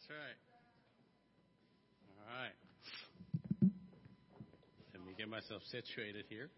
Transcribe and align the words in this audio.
That's 0.00 0.18
right. 0.18 0.38
All 2.20 2.42
right. 2.42 3.70
Let 4.94 5.06
me 5.06 5.12
get 5.18 5.28
myself 5.28 5.62
situated 5.70 6.24
here. 6.28 6.48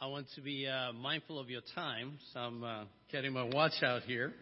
I 0.00 0.06
want 0.06 0.26
to 0.34 0.40
be 0.40 0.66
uh, 0.66 0.92
mindful 0.92 1.40
of 1.40 1.48
your 1.50 1.62
time, 1.74 2.18
so 2.32 2.40
I'm 2.40 2.62
uh, 2.62 2.84
getting 3.10 3.32
my 3.32 3.44
watch 3.44 3.82
out 3.82 4.02
here 4.02 4.32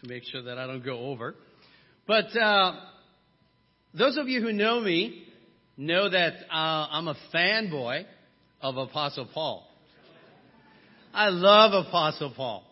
to 0.00 0.08
make 0.08 0.24
sure 0.24 0.42
that 0.42 0.58
I 0.58 0.66
don't 0.66 0.84
go 0.84 0.98
over. 1.10 1.34
But 2.06 2.36
uh, 2.36 2.72
those 3.94 4.16
of 4.16 4.28
you 4.28 4.40
who 4.40 4.52
know 4.52 4.80
me 4.80 5.27
know 5.78 6.10
that 6.10 6.34
uh, 6.50 6.88
I'm 6.90 7.06
a 7.06 7.16
fanboy 7.32 8.04
of 8.60 8.76
Apostle 8.76 9.28
Paul. 9.32 9.64
I 11.14 11.28
love 11.28 11.86
Apostle 11.86 12.32
Paul. 12.36 12.64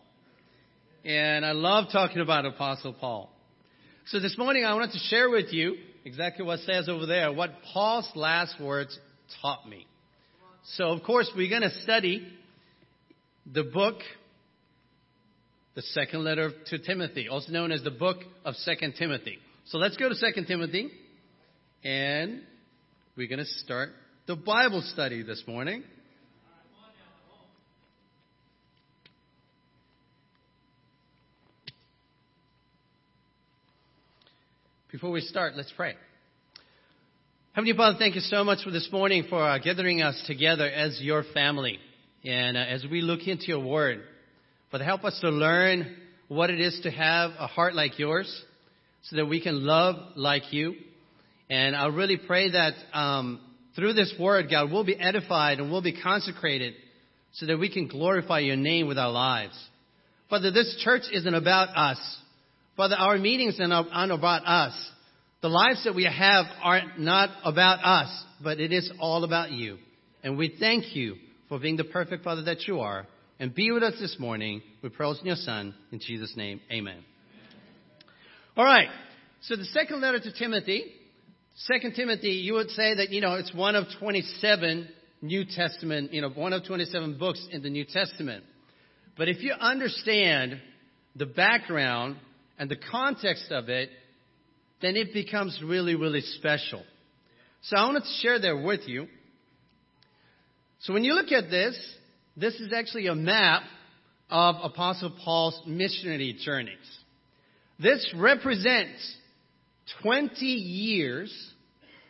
And 1.05 1.45
I 1.45 1.53
love 1.53 1.85
talking 1.91 2.21
about 2.21 2.45
Apostle 2.45 2.93
Paul. 2.93 3.31
So 4.07 4.19
this 4.19 4.37
morning 4.37 4.65
I 4.65 4.73
wanted 4.73 4.91
to 4.91 4.99
share 4.99 5.29
with 5.29 5.53
you 5.53 5.75
exactly 6.03 6.45
what 6.45 6.59
says 6.59 6.89
over 6.89 7.05
there, 7.05 7.31
what 7.31 7.51
Paul's 7.73 8.09
last 8.13 8.59
words 8.61 8.97
taught 9.41 9.67
me. 9.67 9.87
So, 10.71 10.89
of 10.89 11.03
course, 11.03 11.31
we're 11.33 11.49
going 11.49 11.61
to 11.61 11.81
study 11.81 12.27
the 13.45 13.63
book, 13.63 13.99
the 15.75 15.81
second 15.81 16.25
letter 16.25 16.51
to 16.67 16.77
Timothy, 16.77 17.29
also 17.29 17.53
known 17.53 17.71
as 17.71 17.83
the 17.83 17.91
book 17.91 18.17
of 18.43 18.55
Second 18.55 18.95
Timothy. 18.99 19.37
So 19.65 19.77
let's 19.77 19.95
go 19.95 20.09
to 20.09 20.15
Second 20.15 20.45
Timothy, 20.47 20.89
and 21.85 22.41
we're 23.17 23.27
going 23.27 23.39
to 23.39 23.45
start 23.45 23.89
the 24.27 24.35
Bible 24.35 24.83
study 24.93 25.23
this 25.23 25.43
morning. 25.47 25.83
Before 34.91 35.09
we 35.09 35.21
start, 35.21 35.55
let's 35.55 35.73
pray. 35.75 35.95
Heavenly 37.53 37.75
Father, 37.75 37.97
thank 37.97 38.13
you 38.13 38.21
so 38.21 38.43
much 38.43 38.63
for 38.63 38.69
this 38.69 38.87
morning 38.91 39.25
for 39.27 39.41
uh, 39.41 39.57
gathering 39.57 40.03
us 40.03 40.23
together 40.27 40.67
as 40.69 41.01
your 41.01 41.23
family. 41.33 41.79
And 42.23 42.55
uh, 42.55 42.59
as 42.59 42.85
we 42.85 43.01
look 43.01 43.21
into 43.27 43.45
your 43.47 43.65
word, 43.65 44.03
Father, 44.69 44.83
help 44.83 45.03
us 45.03 45.17
to 45.21 45.29
learn 45.29 45.95
what 46.27 46.51
it 46.51 46.61
is 46.61 46.79
to 46.83 46.91
have 46.91 47.31
a 47.39 47.47
heart 47.47 47.73
like 47.73 47.97
yours 47.97 48.43
so 49.01 49.15
that 49.15 49.25
we 49.25 49.41
can 49.41 49.65
love 49.65 49.95
like 50.15 50.53
you. 50.53 50.75
And 51.49 51.75
I 51.75 51.87
really 51.87 52.17
pray 52.17 52.51
that 52.51 52.73
um, 52.93 53.39
through 53.75 53.93
this 53.93 54.13
word, 54.19 54.49
God, 54.49 54.71
we'll 54.71 54.83
be 54.83 54.99
edified 54.99 55.59
and 55.59 55.71
we'll 55.71 55.81
be 55.81 55.99
consecrated 56.01 56.73
so 57.33 57.45
that 57.45 57.57
we 57.57 57.71
can 57.71 57.87
glorify 57.87 58.39
your 58.39 58.55
name 58.55 58.87
with 58.87 58.97
our 58.97 59.11
lives. 59.11 59.57
Father, 60.29 60.51
this 60.51 60.81
church 60.83 61.03
isn't 61.11 61.33
about 61.33 61.69
us. 61.77 62.17
Father, 62.75 62.95
our 62.95 63.17
meetings 63.17 63.57
aren't 63.59 64.11
about 64.11 64.45
us. 64.45 64.91
The 65.41 65.47
lives 65.47 65.83
that 65.85 65.95
we 65.95 66.03
have 66.03 66.45
are 66.61 66.81
not 66.97 67.29
about 67.43 67.79
us, 67.83 68.23
but 68.43 68.59
it 68.59 68.73
is 68.73 68.91
all 68.99 69.23
about 69.23 69.51
you. 69.51 69.77
And 70.23 70.37
we 70.37 70.55
thank 70.59 70.95
you 70.95 71.15
for 71.47 71.59
being 71.59 71.77
the 71.77 71.83
perfect 71.83 72.23
Father 72.23 72.43
that 72.43 72.67
you 72.67 72.79
are. 72.79 73.07
And 73.39 73.53
be 73.53 73.71
with 73.71 73.83
us 73.83 73.93
this 73.99 74.17
morning. 74.19 74.63
We 74.81 74.89
pray 74.89 75.07
in 75.07 75.25
your 75.25 75.35
Son. 75.35 75.75
In 75.91 75.99
Jesus' 75.99 76.33
name, 76.35 76.59
amen. 76.71 77.03
All 78.57 78.65
right. 78.65 78.89
So 79.41 79.55
the 79.55 79.65
second 79.65 80.01
letter 80.01 80.19
to 80.19 80.33
Timothy, 80.33 80.91
Second 81.61 81.95
Timothy, 81.95 82.29
you 82.29 82.53
would 82.53 82.69
say 82.69 82.95
that, 82.95 83.09
you 83.09 83.19
know, 83.19 83.33
it's 83.33 83.53
one 83.53 83.75
of 83.75 83.85
27 83.99 84.87
New 85.23 85.43
Testament, 85.43 86.13
you 86.13 86.21
know, 86.21 86.29
one 86.29 86.53
of 86.53 86.63
27 86.65 87.17
books 87.17 87.43
in 87.51 87.63
the 87.63 87.69
New 87.69 87.83
Testament. 87.83 88.43
But 89.17 89.27
if 89.27 89.41
you 89.41 89.53
understand 89.53 90.61
the 91.15 91.25
background 91.25 92.17
and 92.59 92.69
the 92.69 92.75
context 92.75 93.51
of 93.51 93.69
it, 93.69 93.89
then 94.83 94.95
it 94.95 95.13
becomes 95.13 95.59
really, 95.65 95.95
really 95.95 96.21
special. 96.21 96.83
So 97.63 97.75
I 97.75 97.85
wanted 97.87 98.03
to 98.03 98.19
share 98.21 98.39
that 98.39 98.61
with 98.63 98.81
you. 98.87 99.07
So 100.81 100.93
when 100.93 101.03
you 101.03 101.13
look 101.13 101.31
at 101.31 101.49
this, 101.49 101.75
this 102.35 102.53
is 102.55 102.71
actually 102.71 103.07
a 103.07 103.15
map 103.15 103.63
of 104.29 104.57
Apostle 104.61 105.11
Paul's 105.25 105.59
missionary 105.65 106.37
journeys. 106.39 106.77
This 107.79 108.13
represents 108.15 109.15
20 110.03 110.45
years 110.45 111.53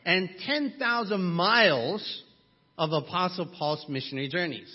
and 0.07 0.29
10,000 0.45 1.21
miles 1.21 2.23
of 2.77 2.91
Apostle 2.93 3.51
Paul's 3.59 3.85
missionary 3.89 4.29
journeys. 4.29 4.73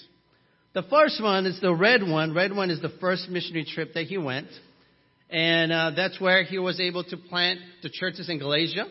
The 0.75 0.83
first 0.83 1.23
one 1.23 1.47
is 1.47 1.59
the 1.59 1.75
red 1.75 2.07
one. 2.07 2.35
Red 2.35 2.55
one 2.55 2.69
is 2.69 2.83
the 2.83 2.93
first 3.01 3.31
missionary 3.31 3.65
trip 3.65 3.95
that 3.95 4.05
he 4.05 4.19
went. 4.19 4.49
And 5.31 5.73
uh, 5.73 5.93
that's 5.97 6.21
where 6.21 6.45
he 6.45 6.59
was 6.59 6.79
able 6.79 7.03
to 7.05 7.17
plant 7.17 7.61
the 7.83 7.89
churches 7.89 8.29
in 8.29 8.39
Galatia. 8.39 8.85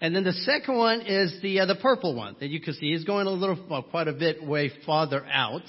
And 0.00 0.14
then 0.14 0.22
the 0.22 0.32
second 0.32 0.76
one 0.76 1.00
is 1.00 1.36
the 1.42 1.58
uh, 1.58 1.66
the 1.66 1.74
purple 1.74 2.14
one 2.14 2.36
that 2.38 2.50
you 2.50 2.60
can 2.60 2.74
see. 2.74 2.92
He's 2.92 3.02
going 3.02 3.26
a 3.26 3.30
little, 3.30 3.84
quite 3.90 4.06
a 4.06 4.12
bit 4.12 4.44
way 4.44 4.70
farther 4.86 5.26
out. 5.26 5.62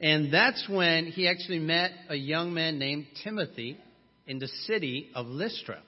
And 0.00 0.34
that's 0.34 0.66
when 0.68 1.06
he 1.06 1.28
actually 1.28 1.60
met 1.60 1.92
a 2.08 2.16
young 2.16 2.52
man 2.52 2.80
named 2.80 3.06
Timothy 3.22 3.78
in 4.26 4.40
the 4.40 4.48
city 4.66 5.10
of 5.14 5.26
Lystra. 5.26 5.80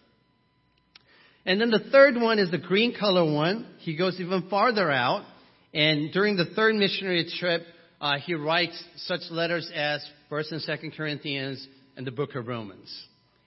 And 1.47 1.61
then 1.61 1.71
the 1.71 1.91
third 1.91 2.17
one 2.17 2.39
is 2.39 2.51
the 2.51 2.59
green 2.59 2.95
color 2.99 3.31
one. 3.31 3.67
He 3.79 3.97
goes 3.97 4.19
even 4.19 4.49
farther 4.49 4.91
out. 4.91 5.25
And 5.73 6.13
during 6.13 6.37
the 6.37 6.47
third 6.57 6.75
missionary 6.77 7.31
trip, 7.39 7.63
uh, 8.01 8.19
he 8.19 8.35
writes 8.35 8.83
such 8.97 9.21
letters 9.31 9.71
as 9.75 10.07
1st 10.31 10.53
and 10.53 10.63
2nd 10.63 10.97
Corinthians 10.97 11.67
and 11.97 12.07
the 12.07 12.13
book 12.13 12.35
of 12.35 12.47
Romans 12.47 12.91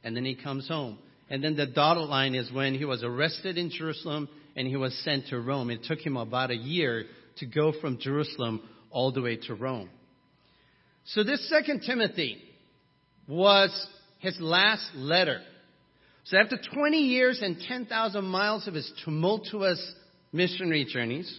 and 0.07 0.16
then 0.16 0.24
he 0.24 0.36
comes 0.36 0.68
home. 0.69 0.97
And 1.30 1.44
then 1.44 1.57
the 1.57 1.66
dotted 1.66 2.07
line 2.07 2.34
is 2.34 2.50
when 2.50 2.74
he 2.75 2.86
was 2.86 3.03
arrested 3.03 3.57
in 3.57 3.69
Jerusalem 3.69 4.30
and 4.56 4.66
he 4.66 4.78
was 4.78 4.97
sent 5.03 5.28
to 5.28 5.40
Rome. 5.40 5.69
It 5.69 5.84
took 5.84 6.00
him 6.00 6.16
about 6.16 6.50
a 6.50 6.56
year 6.56 7.03
to 7.40 7.46
go 7.46 7.74
from 7.81 8.00
Jerusalem 8.00 8.62
all 8.90 9.12
the 9.12 9.22
way 9.22 9.36
to 9.47 9.53
Rome. 9.53 9.90
So 11.07 11.25
this 11.25 11.50
second 11.50 11.81
Timothy 11.86 12.41
was 13.28 13.88
his 14.19 14.38
last 14.40 14.90
letter. 14.96 15.41
So 16.29 16.38
after 16.38 16.57
20 16.73 16.97
years 16.97 17.39
and 17.41 17.57
10,000 17.57 18.25
miles 18.25 18.67
of 18.67 18.73
his 18.73 18.91
tumultuous 19.05 19.81
missionary 20.33 20.83
journeys, 20.83 21.33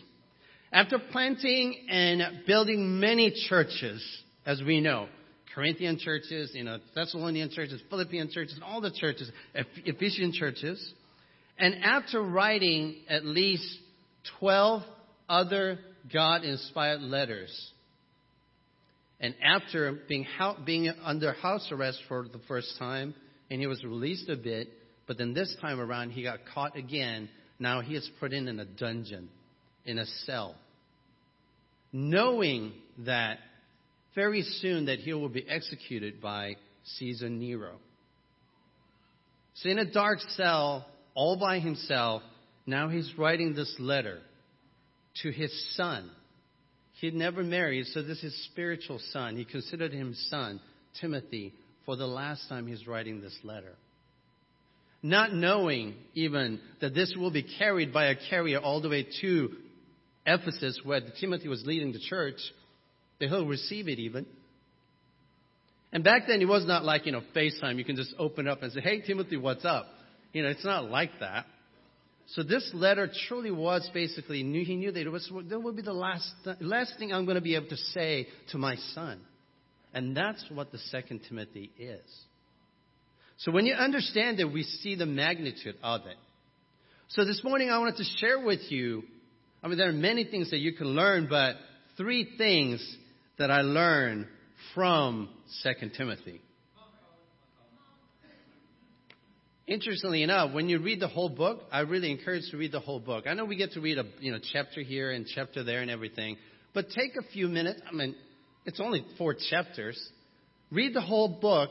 after 0.73 0.99
planting 0.99 1.87
and 1.91 2.23
building 2.47 2.99
many 2.99 3.35
churches, 3.49 4.03
as 4.47 4.63
we 4.63 4.81
know, 4.81 5.09
Corinthian 5.55 5.99
churches, 5.99 6.53
you 6.55 6.65
know, 6.65 6.79
Thessalonian 6.95 7.51
churches, 7.51 7.83
Philippian 7.91 8.31
churches, 8.31 8.59
all 8.65 8.81
the 8.81 8.91
churches, 8.91 9.31
Ephesian 9.55 10.33
churches. 10.33 10.95
And 11.59 11.85
after 11.85 12.23
writing 12.23 12.97
at 13.11 13.27
least 13.27 13.69
12 14.39 14.85
other 15.29 15.81
God 16.11 16.45
inspired 16.45 17.03
letters, 17.03 17.73
and 19.21 19.35
after 19.45 19.99
being, 20.09 20.27
being 20.65 20.91
under 21.03 21.33
house 21.35 21.69
arrest 21.73 21.99
for 22.09 22.23
the 22.23 22.41
first 22.49 22.73
time, 22.79 23.15
and 23.51 23.61
he 23.61 23.67
was 23.67 23.83
released 23.85 24.29
a 24.31 24.37
bit, 24.37 24.69
but 25.09 25.17
then 25.17 25.33
this 25.33 25.57
time 25.61 25.81
around 25.81 26.11
he 26.11 26.23
got 26.23 26.41
caught 26.55 26.77
again. 26.77 27.29
Now 27.59 27.81
he 27.81 27.97
is 27.97 28.09
put 28.21 28.33
in, 28.33 28.47
in 28.47 28.61
a 28.61 28.67
dungeon, 28.67 29.31
in 29.85 29.99
a 29.99 30.05
cell. 30.27 30.55
Knowing 31.93 32.75
that 32.99 33.39
very 34.15 34.43
soon 34.43 34.85
that 34.87 34.99
he 34.99 35.15
will 35.15 35.31
be 35.31 35.49
executed 35.49 36.21
by 36.21 36.57
Caesar 36.99 37.31
Nero. 37.31 37.77
So, 39.55 39.71
in 39.71 39.79
a 39.79 39.91
dark 39.91 40.21
cell, 40.37 40.87
all 41.15 41.37
by 41.37 41.59
himself, 41.59 42.23
now 42.67 42.89
he's 42.89 43.13
writing 43.17 43.55
this 43.55 43.75
letter 43.81 44.21
to 45.23 45.31
his 45.31 45.51
son. 45.75 46.11
He'd 47.01 47.15
never 47.15 47.43
married, 47.43 47.87
so 47.87 48.03
this 48.03 48.19
is 48.19 48.35
his 48.35 48.45
spiritual 48.45 49.01
son. 49.13 49.37
He 49.37 49.45
considered 49.45 49.93
him 49.93 50.15
son, 50.29 50.61
Timothy, 51.01 51.55
for 51.87 51.97
the 51.97 52.07
last 52.07 52.49
time 52.49 52.67
he's 52.67 52.87
writing 52.87 53.21
this 53.21 53.37
letter. 53.43 53.75
Not 55.09 55.33
knowing 55.33 55.95
even 56.13 56.61
that 56.83 56.95
this 56.95 57.15
will 57.17 57.31
be 57.31 57.43
carried 57.43 57.95
by 57.95 58.09
a 58.09 58.15
carrier 58.29 58.59
all 58.59 58.83
the 58.83 58.91
way 58.91 59.07
to 59.23 59.49
Ephesus, 60.27 60.79
where 60.85 61.01
Timothy 61.19 61.49
was 61.49 61.65
leading 61.65 61.93
the 61.93 61.99
church, 61.99 62.37
that 63.19 63.31
he'll 63.31 63.47
receive 63.47 63.89
it 63.89 63.99
even. 63.99 64.27
And 65.95 66.05
back 66.05 66.25
then, 66.29 66.43
it 66.43 66.45
was 66.45 66.67
not 66.67 66.85
like, 66.85 67.07
you 67.07 67.13
know, 67.13 67.23
FaceTime. 67.35 67.79
You 67.79 67.87
can 67.87 67.97
just 67.97 68.15
open 68.19 68.47
up 68.47 68.63
and 68.63 68.71
say, 68.71 68.83
hey, 68.83 69.01
Timothy, 69.01 69.39
what's 69.39 69.65
up? 69.65 69.87
You 70.35 70.43
know, 70.43 70.51
it's 70.51 70.65
not 70.65 70.91
like 70.91 71.13
that. 71.21 71.47
So 72.35 72.43
this 72.43 72.71
letter 72.75 73.11
truly 73.29 73.51
was 73.51 73.89
basically, 73.95 74.43
knew, 74.43 74.63
he 74.63 74.77
knew 74.77 74.93
that 74.93 75.01
it 75.01 75.09
was, 75.09 75.33
that 75.49 75.59
would 75.59 75.77
be 75.77 75.81
the 75.81 75.95
last, 75.95 76.31
last 76.61 76.93
thing 76.99 77.15
I'm 77.15 77.25
going 77.25 77.37
to 77.37 77.41
be 77.41 77.55
able 77.55 77.69
to 77.69 77.77
say 77.79 78.29
to 78.53 78.59
my 78.59 78.77
son. 78.95 79.23
And 79.95 80.15
that's 80.15 80.45
what 80.53 80.71
the 80.71 80.79
second 80.91 81.23
Timothy 81.27 81.73
is. 81.79 82.05
So 83.39 83.53
when 83.53 83.67
you 83.67 83.75
understand 83.75 84.41
it, 84.41 84.53
we 84.53 84.63
see 84.63 84.95
the 84.95 85.07
magnitude 85.07 85.77
of 85.83 86.03
it. 86.07 86.17
So 87.09 87.25
this 87.25 87.43
morning 87.43 87.71
I 87.71 87.79
wanted 87.79 87.97
to 87.97 88.05
share 88.19 88.41
with 88.41 88.61
you 88.71 89.03
I 89.63 89.69
mean, 89.69 89.79
there 89.79 89.89
are 89.89 89.93
many 89.93 90.25
things 90.25 90.51
that 90.51 90.59
you 90.59 90.73
can 90.73 90.89
learn, 90.89 91.27
but 91.29 91.57
three 91.97 92.37
things 92.39 92.97
that 93.39 93.51
I 93.51 93.63
learned 93.63 94.27
from 94.75 95.29
2 95.65 95.91
Timothy. 95.97 96.41
Interestingly 99.67 100.23
enough, 100.23 100.55
when 100.55 100.69
you 100.69 100.79
read 100.79 101.01
the 101.01 101.09
whole 101.09 101.29
book, 101.29 101.61
I 101.71 101.81
really 101.81 102.11
encourage 102.11 102.51
to 102.53 102.57
read 102.57 102.73
the 102.73 102.81
whole 102.81 103.01
book. 103.01 103.27
I 103.27 103.35
know 103.35 103.45
we 103.45 103.57
get 103.57 103.73
to 103.73 103.81
read 103.81 103.99
a 103.99 104.05
you 104.19 104.33
know 104.33 104.39
chapter 104.53 104.81
here 104.81 105.11
and 105.11 105.27
chapter 105.27 105.63
there 105.63 105.83
and 105.83 105.91
everything, 105.91 106.39
but 106.73 106.89
take 106.89 107.13
a 107.19 107.31
few 107.33 107.49
minutes. 107.49 107.81
I 107.87 107.95
mean, 107.95 108.15
it's 108.65 108.81
only 108.81 109.05
four 109.19 109.35
chapters. 109.51 110.01
Read 110.71 110.95
the 110.95 111.03
whole 111.03 111.39
book, 111.41 111.71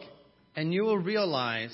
and 0.57 0.74
you 0.74 0.83
will 0.83 0.98
realize 0.98 1.71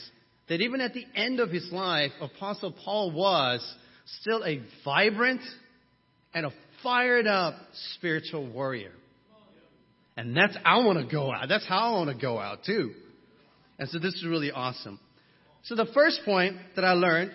that 0.49 0.59
even 0.59 0.81
at 0.81 0.93
the 0.93 1.05
end 1.15 1.39
of 1.39 1.49
his 1.49 1.67
life, 1.71 2.11
Apostle 2.19 2.75
Paul 2.83 3.11
was 3.11 3.65
still 4.19 4.43
a 4.43 4.61
vibrant 4.83 5.41
and 6.33 6.45
a 6.45 6.51
fired 6.83 7.25
up 7.25 7.55
spiritual 7.95 8.45
warrior. 8.45 8.91
And 10.17 10.35
that's 10.35 10.55
I 10.65 10.79
want 10.79 10.99
to 10.99 11.11
go 11.11 11.31
out. 11.31 11.47
That's 11.47 11.65
how 11.65 11.93
I 11.93 11.97
want 11.97 12.09
to 12.15 12.21
go 12.21 12.37
out 12.37 12.65
too. 12.65 12.91
And 13.79 13.87
so 13.89 13.99
this 13.99 14.13
is 14.15 14.25
really 14.27 14.51
awesome. 14.51 14.99
So 15.63 15.75
the 15.75 15.87
first 15.93 16.19
point 16.25 16.57
that 16.75 16.83
I 16.83 16.91
learned 16.91 17.31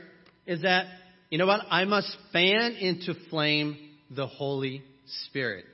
is 0.46 0.62
that 0.62 0.84
you 1.30 1.38
know 1.38 1.46
what? 1.46 1.62
I 1.70 1.84
must 1.86 2.14
fan 2.32 2.72
into 2.72 3.14
flame 3.30 3.76
the 4.10 4.26
Holy 4.26 4.82
Spirit. 5.24 5.64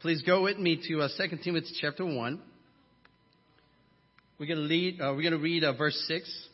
Please 0.00 0.22
go 0.22 0.42
with 0.44 0.58
me 0.58 0.80
to 0.88 1.02
uh, 1.02 1.08
2 1.16 1.38
Timothy 1.44 1.68
chapter 1.80 2.04
1. 2.04 2.40
We're 4.42 4.48
going 4.56 4.58
to, 4.58 4.64
lead, 4.64 5.00
uh, 5.00 5.12
we're 5.14 5.22
going 5.22 5.34
to 5.34 5.38
read 5.38 5.62
uh, 5.62 5.72
verse 5.72 5.96
6. 6.08 6.48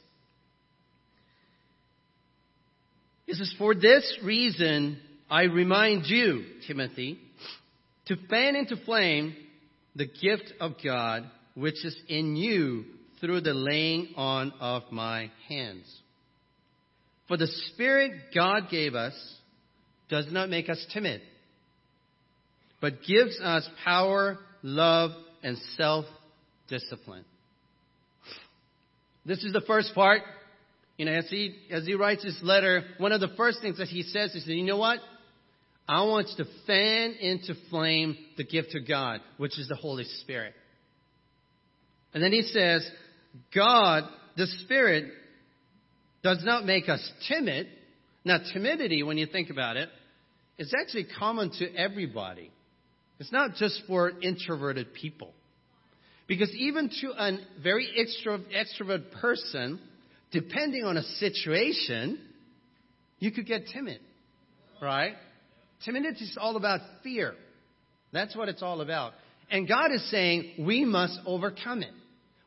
It 3.27 3.37
says, 3.37 3.55
For 3.57 3.75
this 3.75 4.19
reason 4.23 4.99
I 5.31 5.45
remind 5.45 6.05
you, 6.05 6.45
Timothy, 6.67 7.19
to 8.09 8.17
fan 8.29 8.57
into 8.57 8.77
flame 8.85 9.35
the 9.97 10.05
gift 10.05 10.53
of 10.61 10.73
God 10.85 11.31
which 11.55 11.83
is 11.83 11.99
in 12.11 12.37
you 12.37 12.85
through 13.23 13.41
the 13.41 13.55
laying 13.55 14.09
on 14.17 14.53
of 14.61 14.83
my 14.93 15.31
hands. 15.49 15.91
For 17.27 17.39
the 17.39 17.49
Spirit 17.73 18.13
God 18.35 18.65
gave 18.71 18.95
us 18.95 19.15
does 20.11 20.27
not 20.31 20.51
make 20.51 20.69
us 20.69 20.85
timid, 20.93 21.23
but 22.83 22.99
gives 23.09 23.41
us 23.43 23.67
power, 23.83 24.37
love, 24.63 25.13
and 25.43 25.57
self 25.79 26.05
discipline. 26.69 27.25
This 29.29 29.45
is 29.45 29.53
the 29.53 29.61
first 29.61 29.95
part. 29.95 30.23
You 30.97 31.05
know, 31.05 31.13
as 31.13 31.29
he, 31.29 31.55
as 31.71 31.87
he 31.87 31.95
writes 31.95 32.25
this 32.25 32.41
letter, 32.43 32.83
one 32.97 33.13
of 33.13 33.21
the 33.21 33.29
first 33.37 33.61
things 33.61 33.77
that 33.77 33.89
he 33.89 34.03
says 34.03 34.35
is, 34.35 34.47
you 34.47 34.65
know 34.65 34.79
what? 34.79 34.99
I 35.87 36.03
want 36.03 36.29
to 36.39 36.45
fan 36.67 37.13
into 37.21 37.55
flame 37.71 38.17
the 38.37 38.45
gift 38.45 38.75
of 38.75 38.89
God, 38.89 39.21
which 39.37 39.59
is 39.59 39.69
the 39.69 39.77
Holy 39.77 40.05
Spirit. 40.23 40.55
And 42.15 42.23
then 42.23 42.33
he 42.33 42.43
says, 42.43 42.91
God, 43.55 44.05
the 44.37 44.47
Spirit, 44.65 45.13
does 46.23 46.43
not 46.43 46.65
make 46.65 46.89
us 46.89 47.13
timid. 47.29 47.69
Now, 48.25 48.39
timidity, 48.53 49.03
when 49.03 49.19
you 49.19 49.27
think 49.27 49.51
about 49.51 49.77
it, 49.77 49.89
is 50.59 50.75
actually 50.79 51.07
common 51.19 51.51
to 51.59 51.75
everybody. 51.75 52.51
It's 53.21 53.31
not 53.31 53.55
just 53.55 53.83
for 53.87 54.11
introverted 54.23 54.95
people. 54.95 55.33
Because 56.29 56.51
even 56.51 56.91
to 57.01 57.11
a 57.17 57.39
very 57.63 57.89
extro, 57.99 58.45
extrovert 58.55 59.11
person, 59.13 59.81
depending 60.31 60.85
on 60.85 60.99
a 60.99 61.03
situation, 61.03 62.21
you 63.19 63.33
could 63.33 63.47
get 63.47 63.63
timid, 63.73 64.01
right? 64.81 65.15
Timidity 65.85 66.25
is 66.25 66.37
all 66.39 66.57
about 66.57 66.81
fear. 67.03 67.35
That's 68.13 68.37
what 68.37 68.49
it's 68.49 68.63
all 68.63 68.83
about. 68.83 69.15
And 69.51 69.67
God 69.67 69.91
is 69.91 70.09
saying 70.11 70.65
we 70.67 70.85
must 70.85 71.19
overcome 71.25 71.83
it. 71.83 71.93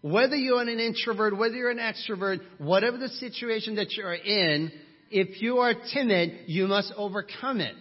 Whether 0.01 0.35
you're 0.35 0.61
an 0.61 0.69
introvert, 0.69 1.35
whether 1.37 1.55
you're 1.55 1.71
an 1.71 1.79
extrovert, 1.79 2.39
whatever 2.59 2.97
the 2.97 3.07
situation 3.07 3.75
that 3.75 3.91
you're 3.93 4.13
in, 4.13 4.71
if 5.09 5.41
you 5.41 5.57
are 5.57 5.73
timid, 5.93 6.43
you 6.47 6.67
must 6.67 6.93
overcome 6.95 7.61
it. 7.61 7.75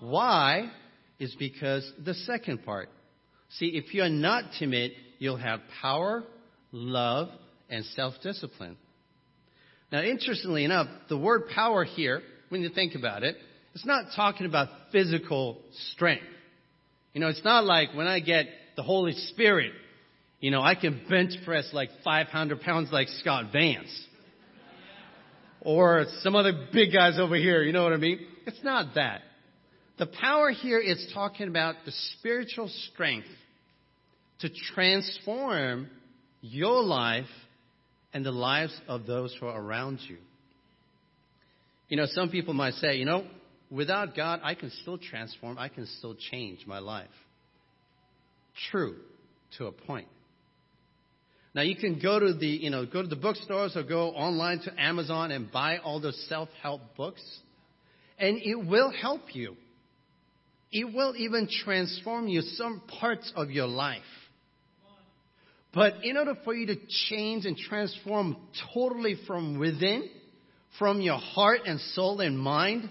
Why? 0.00 0.70
Is 1.18 1.34
because 1.38 1.90
the 2.02 2.14
second 2.14 2.64
part. 2.64 2.88
See, 3.58 3.66
if 3.66 3.94
you're 3.94 4.08
not 4.08 4.44
timid, 4.58 4.92
you'll 5.18 5.36
have 5.36 5.60
power, 5.80 6.24
love, 6.72 7.28
and 7.70 7.84
self-discipline. 7.84 8.76
Now, 9.92 10.02
interestingly 10.02 10.64
enough, 10.64 10.88
the 11.08 11.16
word 11.16 11.48
power 11.54 11.84
here, 11.84 12.22
when 12.48 12.62
you 12.62 12.68
think 12.68 12.96
about 12.96 13.22
it, 13.22 13.36
it's 13.74 13.86
not 13.86 14.06
talking 14.16 14.46
about 14.46 14.68
physical 14.90 15.60
strength. 15.92 16.24
You 17.12 17.20
know, 17.20 17.28
it's 17.28 17.44
not 17.44 17.64
like 17.64 17.94
when 17.94 18.08
I 18.08 18.18
get 18.18 18.46
the 18.76 18.82
Holy 18.82 19.12
Spirit, 19.12 19.72
you 20.40 20.50
know, 20.50 20.60
I 20.60 20.74
can 20.74 21.06
bench 21.08 21.32
press 21.44 21.70
like 21.72 21.90
500 22.02 22.60
pounds 22.60 22.90
like 22.92 23.08
Scott 23.08 23.52
Vance. 23.52 24.06
Or 25.60 26.06
some 26.20 26.34
other 26.34 26.66
big 26.72 26.92
guys 26.92 27.18
over 27.18 27.36
here, 27.36 27.62
you 27.62 27.72
know 27.72 27.84
what 27.84 27.92
I 27.92 27.98
mean? 27.98 28.18
It's 28.46 28.62
not 28.64 28.96
that. 28.96 29.22
The 29.96 30.06
power 30.06 30.50
here 30.50 30.80
is 30.80 31.10
talking 31.14 31.46
about 31.46 31.76
the 31.86 31.92
spiritual 32.18 32.68
strength 32.92 33.28
to 34.40 34.48
transform 34.74 35.88
your 36.40 36.82
life 36.82 37.26
and 38.12 38.24
the 38.24 38.32
lives 38.32 38.78
of 38.86 39.06
those 39.06 39.34
who 39.38 39.46
are 39.46 39.60
around 39.60 40.00
you. 40.08 40.18
You 41.88 41.96
know, 41.96 42.06
some 42.06 42.30
people 42.30 42.54
might 42.54 42.74
say, 42.74 42.96
you 42.96 43.04
know, 43.04 43.26
without 43.70 44.16
God, 44.16 44.40
I 44.42 44.54
can 44.54 44.70
still 44.82 44.98
transform, 44.98 45.58
I 45.58 45.68
can 45.68 45.86
still 45.98 46.14
change 46.30 46.66
my 46.66 46.78
life. 46.78 47.08
True, 48.70 48.96
to 49.58 49.66
a 49.66 49.72
point. 49.72 50.08
Now 51.54 51.62
you 51.62 51.76
can 51.76 52.00
go 52.00 52.18
to 52.18 52.34
the, 52.34 52.46
you 52.46 52.70
know, 52.70 52.84
go 52.84 53.02
to 53.02 53.08
the 53.08 53.16
bookstores 53.16 53.76
or 53.76 53.84
go 53.84 54.10
online 54.10 54.60
to 54.60 54.80
Amazon 54.80 55.30
and 55.30 55.50
buy 55.50 55.78
all 55.78 56.00
those 56.00 56.20
self-help 56.28 56.96
books. 56.96 57.22
And 58.18 58.38
it 58.42 58.66
will 58.68 58.90
help 58.90 59.34
you. 59.34 59.56
It 60.72 60.92
will 60.92 61.14
even 61.16 61.48
transform 61.64 62.26
you 62.26 62.40
some 62.42 62.82
parts 63.00 63.32
of 63.36 63.50
your 63.50 63.68
life. 63.68 64.02
But 65.74 66.04
in 66.04 66.16
order 66.16 66.34
for 66.44 66.54
you 66.54 66.66
to 66.66 66.76
change 67.08 67.46
and 67.46 67.56
transform 67.56 68.36
totally 68.72 69.16
from 69.26 69.58
within, 69.58 70.08
from 70.78 71.00
your 71.00 71.18
heart 71.18 71.60
and 71.66 71.80
soul 71.80 72.20
and 72.20 72.38
mind, 72.38 72.88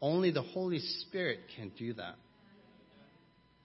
only 0.00 0.30
the 0.30 0.42
Holy 0.42 0.80
Spirit 0.80 1.40
can 1.56 1.72
do 1.78 1.94
that. 1.94 2.16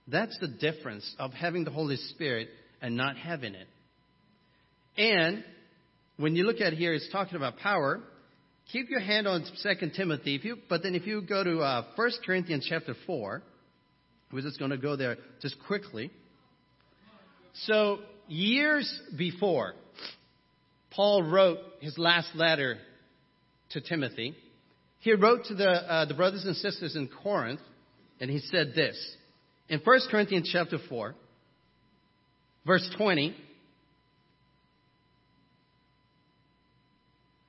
That's 0.08 0.38
the 0.40 0.48
difference 0.48 1.16
of 1.20 1.32
having 1.32 1.64
the 1.64 1.72
Holy 1.72 1.98
Spirit 1.98 2.50
and 2.82 2.96
not 2.96 3.18
having 3.18 3.56
it. 3.56 3.68
And 4.98 5.44
when 6.18 6.36
you 6.36 6.46
look 6.46 6.62
at 6.62 6.74
here, 6.74 6.94
it's 6.94 7.10
talking 7.12 7.36
about 7.36 7.58
power. 7.58 8.02
Keep 8.72 8.90
your 8.90 9.00
hand 9.00 9.28
on 9.28 9.46
2 9.62 9.90
Timothy. 9.96 10.36
If 10.36 10.46
you, 10.46 10.58
but 10.70 10.84
then 10.84 10.96
if 10.96 11.06
you 11.06 11.22
go 11.22 11.44
to 11.44 11.60
uh, 11.60 11.86
1 11.96 12.12
Corinthians 12.26 12.66
chapter 12.70 12.96
4, 13.06 13.42
we're 14.32 14.42
just 14.42 14.60
going 14.60 14.72
to 14.72 14.78
go 14.78 14.96
there 14.96 15.18
just 15.42 15.56
quickly. 15.68 16.12
So, 17.66 18.00
years 18.28 19.02
before 19.18 19.74
Paul 20.92 21.24
wrote 21.24 21.60
his 21.80 21.98
last 21.98 22.30
letter 22.36 22.78
to 23.72 23.82
Timothy, 23.82 24.36
he 25.00 25.14
wrote 25.14 25.46
to 25.46 25.56
the, 25.56 25.70
uh, 25.70 26.06
the 26.06 26.14
brothers 26.14 26.46
and 26.46 26.56
sisters 26.56 26.96
in 26.96 27.10
Corinth, 27.24 27.60
and 28.20 28.30
he 28.30 28.40
said 28.40 28.74
this. 28.76 28.96
In 29.70 29.80
1 29.84 30.00
Corinthians 30.10 30.50
chapter 30.52 30.78
4, 30.90 31.16
verse 32.66 32.90
20, 32.98 33.36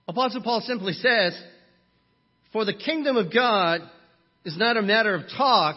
Apostle 0.08 0.42
Paul 0.42 0.60
simply 0.60 0.92
says, 0.94 1.38
For 2.52 2.64
the 2.64 2.74
kingdom 2.74 3.16
of 3.16 3.32
God 3.32 3.80
is 4.44 4.56
not 4.56 4.76
a 4.76 4.82
matter 4.82 5.14
of 5.14 5.22
talk, 5.36 5.76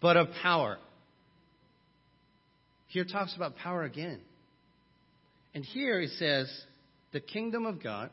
but 0.00 0.16
of 0.16 0.28
power. 0.42 0.78
Here 2.90 3.04
talks 3.04 3.34
about 3.36 3.56
power 3.56 3.84
again. 3.84 4.20
And 5.54 5.64
here 5.64 6.00
he 6.00 6.08
says, 6.08 6.52
the 7.12 7.20
kingdom 7.20 7.64
of 7.64 7.82
God, 7.82 8.10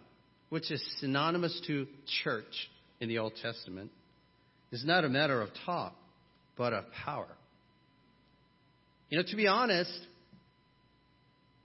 which 0.50 0.72
is 0.72 0.84
synonymous 1.00 1.60
to 1.66 1.88
church 2.24 2.70
in 3.00 3.10
the 3.10 3.18
Old 3.18 3.34
Testament, 3.42 3.90
is 4.72 4.86
not 4.86 5.04
a 5.04 5.10
matter 5.10 5.42
of 5.42 5.50
talk, 5.66 5.96
but 6.56 6.74
of 6.74 6.86
power. 7.06 7.28
You 9.10 9.18
know, 9.18 9.24
to 9.28 9.36
be 9.36 9.48
honest, 9.48 10.00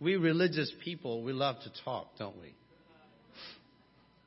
we 0.01 0.17
religious 0.17 0.73
people, 0.83 1.23
we 1.23 1.35
love 1.35 1.57
to 1.65 1.85
talk, 1.85 2.07
don't 2.19 2.41
we? 2.41 2.55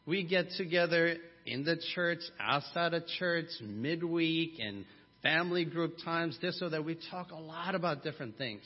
we 0.05 0.23
get 0.23 0.51
together 0.57 1.15
in 1.47 1.63
the 1.63 1.77
church, 1.95 2.19
outside 2.39 2.93
of 2.93 3.03
church, 3.17 3.47
midweek, 3.61 4.59
and 4.59 4.85
family 5.25 5.65
group 5.65 5.95
times, 6.05 6.37
this 6.39 6.59
so 6.59 6.69
that 6.69 6.85
we 6.85 6.95
talk 7.09 7.31
a 7.31 7.35
lot 7.35 7.73
about 7.73 8.03
different 8.03 8.37
things. 8.37 8.61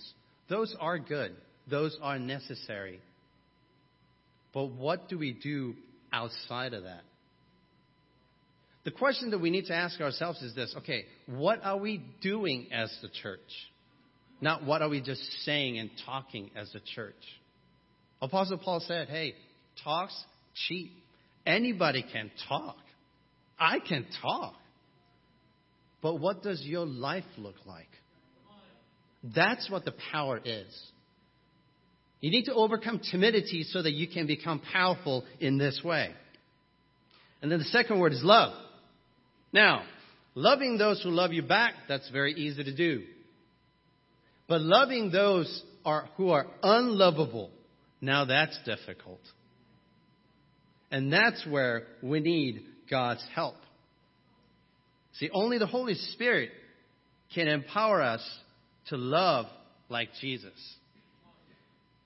Those 0.50 0.76
are 0.78 1.00
good. 1.00 1.34
Those 1.72 1.98
are 2.02 2.20
necessary. 2.20 3.00
But 4.54 4.66
what 4.66 5.08
do 5.08 5.18
we 5.18 5.32
do 5.32 5.76
outside 6.12 6.74
of 6.74 6.84
that? 6.84 7.04
The 8.84 8.92
question 8.92 9.32
that 9.32 9.40
we 9.40 9.52
need 9.52 9.68
to 9.68 9.74
ask 9.74 10.02
ourselves 10.02 10.42
is 10.42 10.54
this 10.54 10.76
okay, 10.80 11.06
what 11.28 11.64
are 11.64 11.78
we 11.78 12.04
doing 12.22 12.68
as 12.74 12.94
the 13.02 13.08
church? 13.08 13.40
Not 14.42 14.66
what 14.66 14.82
are 14.82 14.90
we 14.90 15.00
just 15.00 15.22
saying 15.46 15.80
and 15.80 15.90
talking 16.06 16.52
as 16.58 16.72
the 16.74 16.82
church. 16.94 17.16
Apostle 18.22 18.58
Paul 18.58 18.82
said, 18.86 19.08
hey, 19.08 19.34
talk's 19.84 20.26
cheap. 20.68 20.92
Anybody 21.46 22.04
can 22.12 22.30
talk. 22.50 22.76
I 23.58 23.80
can 23.80 24.06
talk. 24.22 24.56
But 26.02 26.16
what 26.16 26.44
does 26.44 26.62
your 26.64 26.86
life 26.86 27.26
look 27.38 27.56
like? 27.66 27.90
That's 29.24 29.70
what 29.70 29.86
the 29.86 29.94
power 30.12 30.40
is. 30.44 30.92
You 32.22 32.32
need 32.32 32.46
to 32.46 32.54
overcome 32.54 33.00
timidity 33.12 33.64
so 33.64 33.82
that 33.82 33.94
you 33.94 34.08
can 34.08 34.28
become 34.28 34.62
powerful 34.74 35.26
in 35.40 35.58
this 35.58 35.82
way. 35.84 36.14
And 37.42 37.52
then 37.52 37.60
the 37.60 37.66
second 37.66 38.00
word 38.00 38.14
is 38.14 38.24
love. 38.24 38.54
Now, 39.54 39.84
loving 40.36 40.78
those 40.78 41.02
who 41.02 41.10
love 41.10 41.32
you 41.32 41.42
back, 41.42 41.74
that's 41.88 42.10
very 42.10 42.34
easy 42.34 42.64
to 42.64 42.76
do. 42.76 43.04
But 44.48 44.62
loving 44.62 45.12
those 45.12 45.64
are, 45.86 46.10
who 46.18 46.32
are 46.32 46.48
unlovable, 46.62 47.52
now 48.02 48.26
that's 48.26 48.58
difficult. 48.66 49.22
And 50.92 51.14
that's 51.14 51.46
where 51.46 51.84
we 52.02 52.20
need 52.20 52.64
God's 52.90 53.24
help. 53.34 53.56
See, 55.20 55.30
only 55.34 55.58
the 55.58 55.68
Holy 55.68 55.96
Spirit 55.96 56.50
can 57.36 57.48
empower 57.48 58.02
us 58.02 58.22
to 58.88 58.98
love 58.98 59.48
like 59.90 60.10
Jesus. 60.22 60.54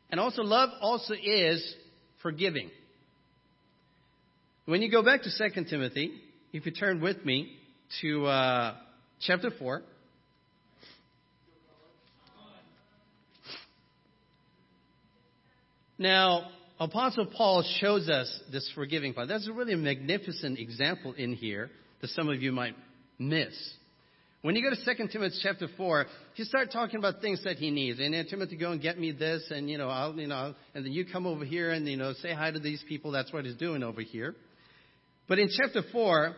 And 0.09 0.19
also, 0.19 0.41
love 0.41 0.69
also 0.81 1.13
is 1.13 1.75
forgiving. 2.23 2.71
When 4.65 4.81
you 4.81 4.89
go 4.89 5.03
back 5.03 5.21
to 5.23 5.29
2 5.51 5.65
Timothy, 5.65 6.11
if 6.53 6.65
you 6.65 6.71
turn 6.71 7.01
with 7.01 7.23
me 7.23 7.55
to 8.01 8.25
uh, 8.25 8.75
chapter 9.19 9.51
4. 9.51 9.83
Now, 15.99 16.49
Apostle 16.79 17.27
Paul 17.27 17.63
shows 17.79 18.09
us 18.09 18.41
this 18.51 18.69
forgiving 18.73 19.13
part. 19.13 19.27
That's 19.27 19.47
a 19.47 19.53
really 19.53 19.75
magnificent 19.75 20.57
example 20.57 21.13
in 21.13 21.33
here 21.33 21.69
that 22.01 22.09
some 22.09 22.29
of 22.29 22.41
you 22.41 22.51
might 22.51 22.75
miss. 23.29 23.53
When 24.43 24.57
you 24.57 24.61
go 24.61 24.75
to 24.75 24.95
2 24.95 25.07
Timothy 25.07 25.37
chapter 25.41 25.67
4, 25.77 26.05
he 26.33 26.43
start 26.43 26.69
talking 26.71 26.99
about 26.99 27.21
things 27.21 27.41
that 27.45 27.55
he 27.55 27.71
needs. 27.71 27.99
And 28.01 28.13
then 28.13 28.25
Timothy, 28.25 28.57
go 28.57 28.71
and 28.71 28.81
get 28.81 28.99
me 28.99 29.11
this, 29.11 29.43
and 29.49 29.69
you 29.69 29.77
know, 29.77 29.87
I'll, 29.87 30.13
you 30.15 30.27
know, 30.27 30.53
and 30.75 30.85
then 30.85 30.91
you 30.91 31.05
come 31.05 31.25
over 31.25 31.45
here 31.45 31.71
and 31.71 31.87
you 31.87 31.95
know, 31.95 32.11
say 32.21 32.33
hi 32.33 32.51
to 32.51 32.59
these 32.59 32.83
people. 32.89 33.11
That's 33.11 33.31
what 33.31 33.45
he's 33.45 33.55
doing 33.55 33.83
over 33.83 34.01
here. 34.01 34.35
But 35.29 35.39
in 35.39 35.49
chapter 35.49 35.81
4, 35.91 36.35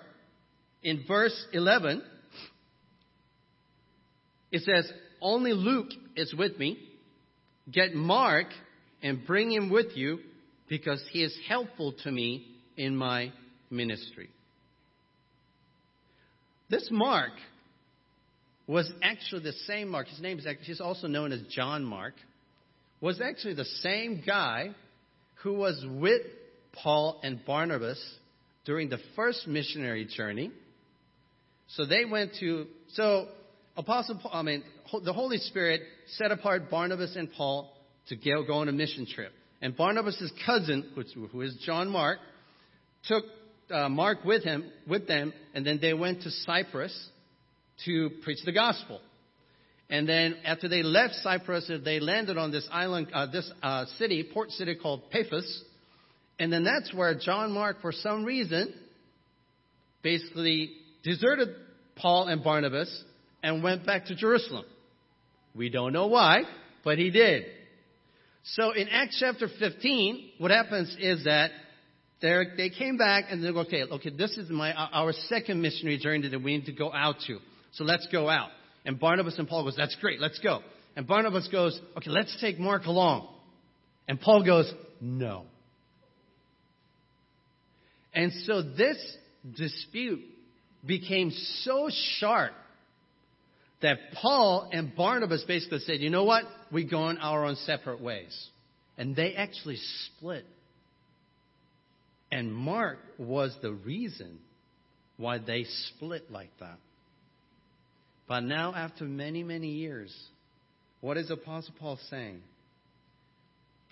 in 0.84 1.04
verse 1.08 1.46
11, 1.51 2.04
it 4.51 4.62
says, 4.62 4.92
Only 5.20 5.54
Luke 5.54 5.89
is 6.15 6.32
with 6.38 6.60
me. 6.60 6.77
Get 7.72 7.96
Mark 7.96 8.48
and 9.01 9.25
bring 9.25 9.51
him 9.51 9.72
with 9.72 9.98
you 9.98 10.20
because 10.70 11.04
he 11.12 11.24
is 11.24 11.36
helpful 11.48 11.96
to 12.04 12.12
me 12.12 12.46
in 12.77 12.96
my 12.96 13.32
ministry. 13.72 14.30
This 16.70 16.88
Mark 16.92 17.32
was 18.68 18.92
actually 19.04 19.44
the 19.44 19.54
same 19.68 19.90
Mark. 19.90 20.08
His 20.08 20.22
name 20.22 20.40
is 20.40 20.48
actually, 20.48 20.66
he's 20.66 20.82
also 20.82 21.08
known 21.08 21.32
as 21.32 21.42
John 21.50 21.84
Mark. 21.84 22.14
Was 23.02 23.22
actually 23.22 23.54
the 23.54 23.66
same 23.66 24.24
guy 24.26 24.72
who 25.44 25.54
was 25.54 25.86
with 25.88 26.22
Paul 26.74 27.20
and 27.24 27.46
Barnabas 27.46 28.04
during 28.66 28.90
the 28.90 28.98
first 29.16 29.48
missionary 29.48 30.06
journey. 30.06 30.52
So 31.68 31.86
they 31.86 32.06
went 32.06 32.32
to 32.40 32.66
so 32.94 33.28
Apostle 33.78 34.20
Paul, 34.22 34.32
I 34.34 34.42
mean 34.42 34.64
the 35.04 35.14
Holy 35.14 35.38
Spirit 35.38 35.82
set 36.08 36.32
apart 36.32 36.70
Barnabas 36.72 37.16
and 37.16 37.32
Paul 37.32 37.72
to 38.08 38.16
go, 38.16 38.54
on 38.54 38.70
a 38.70 38.72
mission 38.72 39.06
trip. 39.06 39.32
And 39.62 39.76
Barnabas' 39.76 40.32
cousin, 40.46 40.92
which, 40.94 41.08
who 41.32 41.42
is 41.42 41.56
John 41.66 41.90
Mark, 41.90 42.20
took 43.06 43.24
uh, 43.72 43.90
Mark 43.90 44.24
with 44.24 44.44
him, 44.44 44.72
with 44.88 45.08
them, 45.08 45.34
and 45.54 45.66
then 45.66 45.80
they 45.82 45.94
went 45.94 46.22
to 46.24 46.32
Cyprus 46.32 47.10
to 47.86 48.10
preach 48.24 48.40
the 48.46 48.52
gospel. 48.52 49.02
And 49.90 50.10
then 50.10 50.38
after 50.44 50.68
they 50.68 50.82
left 50.82 51.16
Cyprus, 51.16 51.70
they 51.84 52.00
landed 52.00 52.38
on 52.38 52.52
this 52.52 52.68
island, 52.72 53.08
uh, 53.14 53.28
this 53.32 53.50
uh, 53.62 53.86
city, 53.98 54.28
port 54.34 54.52
city 54.52 54.76
called 54.76 55.12
Paphos. 55.12 55.64
And 56.40 56.52
then 56.52 56.64
that's 56.64 56.94
where 56.94 57.14
John 57.18 57.52
Mark, 57.52 57.82
for 57.82 57.92
some 57.92 58.26
reason, 58.26 58.74
basically 60.02 60.72
deserted 61.04 61.50
Paul 61.96 62.28
and 62.28 62.44
Barnabas 62.44 63.04
and 63.44 63.64
went 63.64 63.86
back 63.86 64.06
to 64.06 64.16
Jerusalem. 64.16 64.66
We 65.56 65.70
don't 65.70 65.94
know 65.94 66.08
why, 66.08 66.44
but 66.84 66.98
he 66.98 67.12
did. 67.12 67.46
So 68.44 68.72
in 68.72 68.88
Acts 68.90 69.18
chapter 69.20 69.48
15, 69.48 70.32
what 70.40 70.52
happens 70.52 70.96
is 71.00 71.24
that 71.24 71.52
they 72.58 72.70
came 72.70 72.98
back 72.98 73.25
and 73.29 73.44
they 73.44 73.51
go, 73.51 73.60
okay, 73.60 73.84
okay, 73.84 74.10
this 74.10 74.38
is 74.38 74.50
my 74.50 74.74
our 74.74 75.13
second 75.27 75.62
missionary 75.62 75.98
journey 75.98 76.27
that 76.27 76.41
we 76.41 76.58
need 76.58 76.65
to 76.65 76.74
go 76.74 76.91
out 76.91 77.17
to. 77.27 77.39
So 77.74 77.84
let's 77.84 78.08
go 78.12 78.29
out. 78.29 78.50
And 78.86 79.00
Barnabas 79.00 79.38
and 79.38 79.48
Paul 79.48 79.63
goes, 79.63 79.75
that's 79.75 79.96
great, 79.96 80.20
let's 80.20 80.39
go. 80.39 80.62
And 80.96 81.08
Barnabas 81.08 81.48
goes, 81.50 81.79
okay, 81.98 82.10
let's 82.10 82.36
take 82.39 82.58
Mark 82.60 82.86
along. 82.86 83.27
And 84.08 84.20
Paul 84.20 84.46
goes, 84.46 84.72
no. 85.01 85.46
And 88.13 88.32
so 88.46 88.62
this 88.62 88.98
dispute 89.58 90.22
became 90.86 91.32
so 91.62 91.89
sharp 92.20 92.53
that 93.82 93.98
Paul 94.13 94.70
and 94.72 94.96
Barnabas 94.96 95.44
basically 95.46 95.79
said, 95.79 96.00
you 96.00 96.10
know 96.10 96.24
what? 96.24 96.44
We're 96.72 96.89
going 96.89 97.17
our 97.17 97.46
own 97.46 97.55
separate 97.58 98.01
ways. 98.01 98.50
And 98.98 99.15
they 99.15 99.36
actually 99.36 99.77
split. 100.05 100.46
And 102.32 102.53
Mark 102.53 103.00
was 103.17 103.55
the 103.62 103.72
reason 103.72 104.39
why 105.17 105.38
they 105.38 105.63
split 105.63 106.32
like 106.32 106.51
that. 106.60 106.77
But 108.27 108.41
now, 108.41 108.74
after 108.74 109.05
many, 109.05 109.44
many 109.44 109.70
years, 109.70 110.13
what 111.01 111.17
is 111.17 111.29
Apostle 111.29 111.75
Paul 111.79 112.00
saying? 112.10 112.41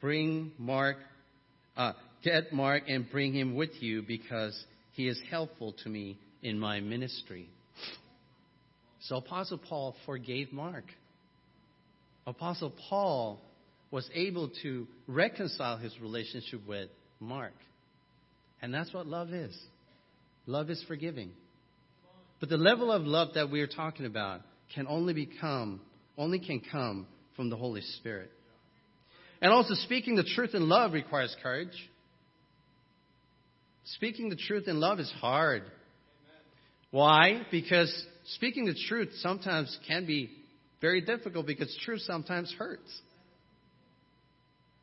Bring 0.01 0.51
Mark, 0.57 0.97
uh, 1.77 1.93
get 2.23 2.51
Mark 2.51 2.83
and 2.87 3.09
bring 3.09 3.33
him 3.33 3.55
with 3.55 3.81
you 3.81 4.01
because 4.01 4.59
he 4.93 5.07
is 5.07 5.19
helpful 5.29 5.75
to 5.83 5.89
me 5.89 6.17
in 6.41 6.59
my 6.59 6.79
ministry. 6.81 7.47
So 9.01 9.17
Apostle 9.17 9.59
Paul 9.59 9.95
forgave 10.05 10.51
Mark. 10.51 10.85
Apostle 12.25 12.73
Paul 12.89 13.39
was 13.91 14.09
able 14.13 14.49
to 14.63 14.87
reconcile 15.07 15.77
his 15.77 15.93
relationship 16.01 16.65
with 16.67 16.89
Mark. 17.19 17.53
And 18.63 18.73
that's 18.73 18.93
what 18.93 19.05
love 19.05 19.33
is. 19.33 19.55
Love 20.45 20.69
is 20.69 20.81
forgiving. 20.87 21.31
But 22.39 22.47
the 22.47 22.57
level 22.57 22.93
of 22.93 23.03
love 23.03 23.33
that 23.35 23.51
we 23.51 23.59
are 23.59 23.67
talking 23.67 24.05
about 24.05 24.39
can 24.73 24.87
only 24.87 25.13
become, 25.13 25.81
only 26.17 26.39
can 26.39 26.61
come 26.71 27.05
from 27.35 27.49
the 27.49 27.57
Holy 27.57 27.81
Spirit. 27.81 28.31
And 29.41 29.51
also 29.51 29.73
speaking 29.73 30.15
the 30.15 30.23
truth 30.23 30.51
in 30.55 30.69
love 30.69 30.93
requires 30.93 31.35
courage. 31.43 31.73
Speaking 33.83 34.29
the 34.29 34.37
truth 34.37 34.69
in 34.69 34.79
love 34.79 35.01
is 35.01 35.11
hard. 35.19 35.63
Why? 36.89 37.41
Because 37.51 37.93
speaking 38.35 38.63
the 38.63 38.79
truth 38.87 39.09
sometimes 39.15 39.77
can 39.85 40.05
be 40.05 40.29
very 40.79 41.01
difficult 41.01 41.45
because 41.47 41.77
truth 41.83 42.01
sometimes 42.01 42.53
hurts. 42.57 43.01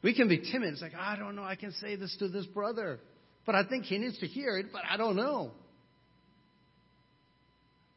We 0.03 0.15
can 0.15 0.29
be 0.29 0.39
timid. 0.53 0.75
It's 0.75 0.83
like, 0.83 0.95
I 0.95 1.17
don't 1.17 1.35
know, 1.35 1.45
I 1.45 1.57
can 1.57 1.73
say 1.73 1.97
this 1.97 2.15
to 2.19 2.29
this 2.29 2.45
brother, 2.45 3.01
but 3.47 3.55
I 3.55 3.65
think 3.65 3.85
he 3.85 3.99
needs 3.99 4.19
to 4.19 4.27
hear 4.27 4.59
it, 4.59 4.67
but 4.73 4.83
I 4.89 4.97
don't 4.97 5.17
know. 5.17 5.53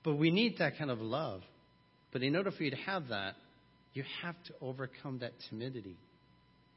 But 0.03 0.15
we 0.15 0.31
need 0.31 0.57
that 0.59 0.77
kind 0.77 0.91
of 0.91 0.99
love. 0.99 1.41
But 2.11 2.23
in 2.23 2.35
order 2.35 2.51
for 2.51 2.63
you 2.63 2.71
to 2.71 2.77
have 2.77 3.09
that, 3.09 3.35
you 3.93 4.03
have 4.21 4.35
to 4.47 4.53
overcome 4.61 5.19
that 5.19 5.31
timidity 5.49 5.97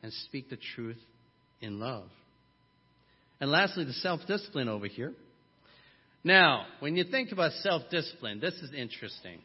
and 0.02 0.12
speak 0.12 0.50
the 0.50 0.58
truth 0.74 0.98
in 1.60 1.80
love. 1.80 2.08
And 3.40 3.50
lastly, 3.50 3.84
the 3.84 3.92
self 3.92 4.20
discipline 4.26 4.68
over 4.68 4.86
here. 4.86 5.12
Now, 6.24 6.66
when 6.80 6.96
you 6.96 7.04
think 7.04 7.32
about 7.32 7.52
self 7.62 7.82
discipline, 7.90 8.40
this 8.40 8.54
is 8.54 8.72
interesting. 8.72 9.40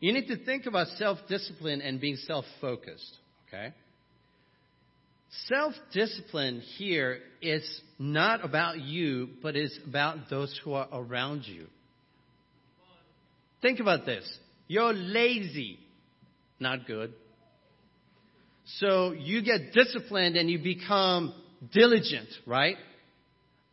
You 0.00 0.12
need 0.12 0.28
to 0.28 0.44
think 0.44 0.66
about 0.66 0.88
self 0.96 1.18
discipline 1.28 1.82
and 1.82 2.00
being 2.00 2.16
self 2.16 2.44
focused, 2.60 3.16
okay? 3.48 3.74
Self 5.46 5.74
discipline 5.92 6.60
here 6.60 7.18
is 7.40 7.62
not 7.98 8.44
about 8.44 8.80
you, 8.80 9.30
but 9.42 9.54
it's 9.56 9.78
about 9.86 10.28
those 10.28 10.58
who 10.64 10.72
are 10.72 10.88
around 10.92 11.44
you. 11.46 11.66
Think 13.62 13.78
about 13.78 14.06
this. 14.06 14.28
You're 14.66 14.92
lazy. 14.92 15.78
Not 16.58 16.86
good. 16.86 17.12
So 18.78 19.12
you 19.12 19.42
get 19.42 19.72
disciplined 19.72 20.36
and 20.36 20.50
you 20.50 20.58
become 20.58 21.34
diligent, 21.72 22.28
right? 22.46 22.76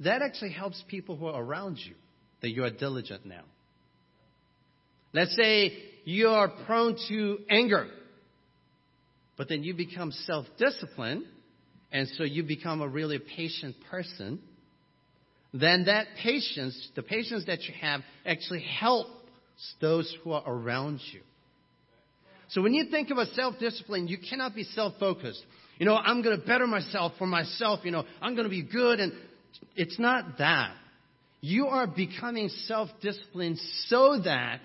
that 0.01 0.21
actually 0.21 0.51
helps 0.51 0.83
people 0.87 1.15
who 1.15 1.27
are 1.27 1.41
around 1.41 1.77
you. 1.77 1.95
that 2.41 2.49
you 2.49 2.63
are 2.63 2.69
diligent 2.69 3.25
now. 3.25 3.41
Let's 5.11 5.35
say 5.35 5.73
you 6.05 6.27
are 6.29 6.49
prone 6.67 6.95
to 7.09 7.39
anger, 7.49 7.87
but 9.37 9.49
then 9.49 9.63
you 9.63 9.73
become 9.73 10.11
self 10.11 10.45
disciplined, 10.59 11.23
and 11.91 12.07
so 12.17 12.23
you 12.23 12.43
become 12.43 12.81
a 12.81 12.87
really 12.87 13.19
patient 13.19 13.75
person. 13.89 14.39
Then 15.53 15.85
that 15.85 16.07
patience, 16.21 16.89
the 16.95 17.03
patience 17.03 17.45
that 17.47 17.63
you 17.63 17.73
have, 17.79 18.01
actually 18.25 18.61
helps 18.61 19.09
those 19.79 20.13
who 20.23 20.33
are 20.33 20.43
around 20.45 20.99
you. 21.13 21.21
So 22.49 22.61
when 22.61 22.73
you 22.73 22.85
think 22.89 23.09
about 23.09 23.27
self 23.29 23.57
discipline, 23.59 24.07
you 24.07 24.17
cannot 24.17 24.55
be 24.55 24.63
self 24.63 24.93
focused. 24.99 25.43
You 25.79 25.85
know, 25.85 25.95
I'm 25.95 26.21
going 26.21 26.39
to 26.39 26.45
better 26.45 26.67
myself 26.67 27.13
for 27.17 27.27
myself. 27.27 27.81
You 27.83 27.91
know, 27.91 28.03
I'm 28.21 28.35
going 28.35 28.45
to 28.45 28.49
be 28.49 28.63
good. 28.63 28.99
And 28.99 29.13
it's 29.75 29.99
not 29.99 30.37
that. 30.39 30.73
You 31.41 31.67
are 31.67 31.87
becoming 31.87 32.49
self 32.49 32.89
disciplined 33.01 33.59
so 33.87 34.19
that 34.23 34.61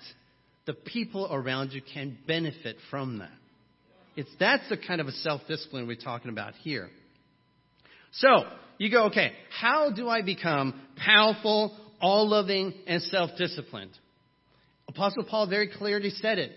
the 0.67 0.73
people 0.73 1.29
around 1.31 1.73
you 1.73 1.83
can 1.83 2.17
benefit 2.26 2.76
from 2.91 3.19
that. 3.19 3.31
It's, 4.17 4.31
that's 4.38 4.69
the 4.69 4.76
kind 4.76 5.00
of 5.00 5.07
a 5.07 5.12
self 5.12 5.43
discipline 5.49 5.87
we're 5.87 5.97
talking 5.97 6.31
about 6.31 6.55
here. 6.55 6.91
So, 8.12 8.45
you 8.78 8.90
go, 8.90 9.07
okay, 9.07 9.33
how 9.61 9.90
do 9.90 10.09
I 10.09 10.23
become 10.23 10.81
powerful, 10.97 11.76
all 12.00 12.28
loving, 12.28 12.75
and 12.87 13.02
self 13.02 13.31
disciplined? 13.38 13.92
Apostle 14.88 15.25
Paul 15.25 15.49
very 15.49 15.69
clearly 15.69 16.11
said 16.11 16.38
it. 16.38 16.52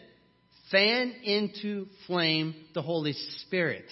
Fan 0.72 1.14
into 1.24 1.86
flame 2.08 2.56
the 2.74 2.82
Holy 2.82 3.14
Spirit. 3.14 3.86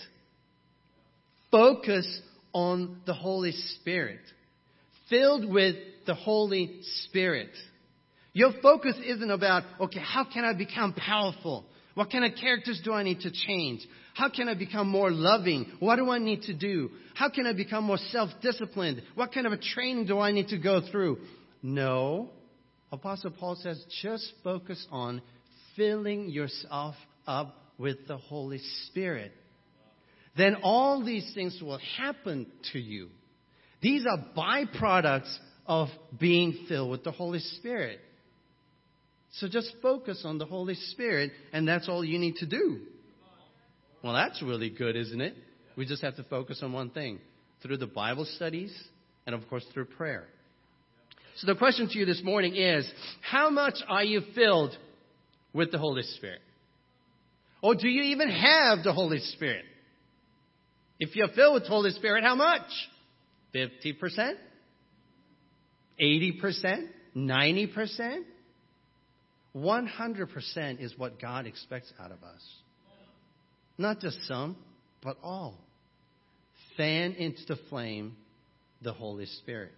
Focus 1.51 2.21
on 2.51 2.97
the 3.05 3.13
Holy 3.13 3.51
Spirit. 3.51 4.19
Filled 5.09 5.49
with 5.49 5.75
the 6.05 6.15
Holy 6.15 6.79
Spirit. 7.05 7.51
Your 8.33 8.51
focus 8.63 8.95
isn't 9.05 9.29
about, 9.29 9.63
okay, 9.79 9.99
how 9.99 10.25
can 10.25 10.43
I 10.43 10.53
become 10.53 10.93
powerful? 10.93 11.65
What 11.93 12.11
kind 12.11 12.25
of 12.25 12.31
characters 12.39 12.81
do 12.83 12.91
I 12.91 13.03
need 13.03 13.19
to 13.21 13.31
change? 13.31 13.87
How 14.13 14.29
can 14.29 14.47
I 14.47 14.53
become 14.53 14.87
more 14.87 15.11
loving? 15.11 15.71
What 15.79 15.95
do 15.95 16.09
I 16.09 16.19
need 16.19 16.43
to 16.43 16.53
do? 16.53 16.91
How 17.15 17.29
can 17.29 17.47
I 17.47 17.53
become 17.53 17.83
more 17.83 17.97
self 17.97 18.29
disciplined? 18.41 19.01
What 19.15 19.33
kind 19.33 19.47
of 19.47 19.53
a 19.53 19.57
training 19.57 20.05
do 20.05 20.19
I 20.19 20.31
need 20.31 20.49
to 20.49 20.57
go 20.57 20.81
through? 20.91 21.19
No. 21.61 22.29
Apostle 22.91 23.31
Paul 23.31 23.55
says 23.55 23.83
just 24.01 24.31
focus 24.43 24.85
on 24.91 25.21
filling 25.75 26.29
yourself 26.29 26.95
up 27.25 27.55
with 27.79 28.07
the 28.07 28.17
Holy 28.17 28.59
Spirit. 28.85 29.31
Then 30.37 30.57
all 30.61 31.03
these 31.03 31.31
things 31.33 31.59
will 31.61 31.79
happen 31.97 32.47
to 32.71 32.79
you. 32.79 33.09
These 33.81 34.05
are 34.05 34.17
byproducts 34.37 35.35
of 35.65 35.89
being 36.19 36.65
filled 36.67 36.91
with 36.91 37.03
the 37.03 37.11
Holy 37.11 37.39
Spirit. 37.39 37.99
So 39.33 39.47
just 39.47 39.73
focus 39.81 40.21
on 40.25 40.37
the 40.37 40.45
Holy 40.45 40.75
Spirit, 40.75 41.31
and 41.51 41.67
that's 41.67 41.89
all 41.89 42.05
you 42.05 42.19
need 42.19 42.35
to 42.35 42.45
do. 42.45 42.81
Well, 44.03 44.13
that's 44.13 44.41
really 44.41 44.69
good, 44.69 44.95
isn't 44.97 45.21
it? 45.21 45.35
We 45.77 45.85
just 45.85 46.03
have 46.03 46.17
to 46.17 46.23
focus 46.23 46.59
on 46.61 46.73
one 46.73 46.89
thing 46.89 47.19
through 47.61 47.77
the 47.77 47.87
Bible 47.87 48.25
studies 48.25 48.77
and, 49.25 49.33
of 49.33 49.47
course, 49.49 49.65
through 49.73 49.85
prayer. 49.85 50.25
So 51.37 51.47
the 51.47 51.55
question 51.55 51.87
to 51.87 51.97
you 51.97 52.05
this 52.05 52.21
morning 52.23 52.55
is 52.55 52.87
how 53.21 53.49
much 53.49 53.75
are 53.87 54.03
you 54.03 54.21
filled 54.35 54.77
with 55.53 55.71
the 55.71 55.77
Holy 55.77 56.03
Spirit? 56.03 56.41
Or 57.61 57.75
do 57.75 57.87
you 57.87 58.03
even 58.03 58.29
have 58.29 58.83
the 58.83 58.91
Holy 58.93 59.19
Spirit? 59.19 59.63
If 60.99 61.15
you're 61.15 61.29
filled 61.29 61.55
with 61.55 61.63
the 61.63 61.69
Holy 61.69 61.91
Spirit, 61.91 62.23
how 62.23 62.35
much? 62.35 62.69
50%? 63.55 64.33
80%? 65.99 66.87
90%? 67.15 68.17
100% 69.55 70.81
is 70.81 70.93
what 70.97 71.21
God 71.21 71.45
expects 71.45 71.91
out 71.99 72.11
of 72.11 72.21
us. 72.23 72.41
Not 73.77 73.99
just 73.99 74.17
some, 74.27 74.55
but 75.01 75.17
all. 75.23 75.55
Fan 76.77 77.13
into 77.13 77.41
the 77.47 77.57
flame 77.69 78.15
the 78.81 78.93
Holy 78.93 79.25
Spirit. 79.25 79.71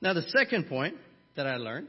Now, 0.00 0.12
the 0.12 0.22
second 0.22 0.68
point 0.68 0.94
that 1.36 1.46
I 1.46 1.56
learned 1.56 1.88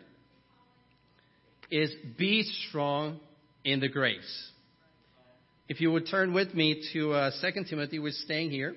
is 1.72 1.94
be 2.18 2.44
strong 2.68 3.20
in 3.64 3.80
the 3.80 3.90
grace. 3.90 4.50
If 5.68 5.82
you 5.82 5.92
would 5.92 6.08
turn 6.10 6.34
with 6.34 6.54
me 6.54 6.84
to 6.94 7.14
uh, 7.14 7.32
2 7.42 7.64
Timothy, 7.70 8.00
we're 8.00 8.12
staying 8.12 8.52
here, 8.52 8.76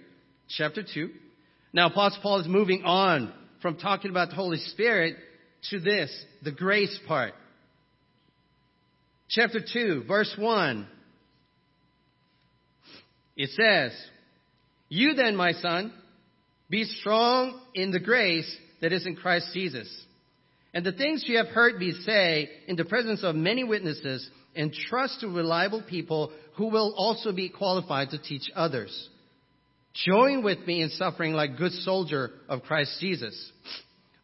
chapter 0.48 0.82
2. 0.82 1.10
Now, 1.72 1.88
Apostle 1.88 2.22
Paul 2.22 2.40
is 2.40 2.48
moving 2.48 2.82
on 2.84 3.32
from 3.60 3.76
talking 3.76 4.10
about 4.10 4.30
the 4.30 4.36
Holy 4.36 4.56
Spirit 4.58 5.16
to 5.70 5.80
this, 5.80 6.10
the 6.42 6.52
grace 6.52 6.98
part. 7.06 7.34
Chapter 9.28 9.60
2, 9.60 10.04
verse 10.08 10.34
1. 10.38 10.86
It 13.38 13.50
says, 13.50 13.92
You 14.90 15.14
then, 15.14 15.36
my 15.36 15.52
son, 15.52 15.92
be 16.68 16.84
strong 16.84 17.58
in 17.74 17.92
the 17.92 18.00
grace 18.00 18.54
that 18.82 18.92
is 18.92 19.06
in 19.06 19.16
Christ 19.16 19.48
Jesus. 19.54 19.88
And 20.74 20.84
the 20.84 20.92
things 20.92 21.24
you 21.26 21.38
have 21.38 21.46
heard 21.46 21.78
me 21.78 21.92
say 22.04 22.50
in 22.66 22.76
the 22.76 22.84
presence 22.84 23.22
of 23.22 23.34
many 23.34 23.64
witnesses, 23.64 24.28
entrust 24.54 25.20
to 25.20 25.28
reliable 25.28 25.82
people 25.88 26.32
who 26.56 26.68
will 26.68 26.92
also 26.96 27.32
be 27.32 27.48
qualified 27.48 28.10
to 28.10 28.18
teach 28.18 28.50
others. 28.54 29.08
Join 29.94 30.42
with 30.42 30.66
me 30.66 30.82
in 30.82 30.90
suffering 30.90 31.32
like 31.32 31.56
good 31.56 31.72
soldier 31.72 32.32
of 32.48 32.62
Christ 32.62 32.98
Jesus. 33.00 33.52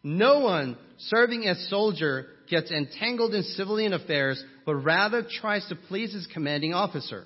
No 0.03 0.41
one 0.41 0.77
serving 0.99 1.47
as 1.47 1.69
soldier 1.71 2.27
gets 2.51 2.71
entangled 2.71 3.33
in 3.33 3.43
civilian 3.43 3.93
affairs, 3.93 4.43
but 4.67 4.75
rather 4.75 5.23
tries 5.23 5.67
to 5.69 5.77
please 5.77 6.13
his 6.13 6.27
commanding 6.33 6.75
officer. 6.75 7.25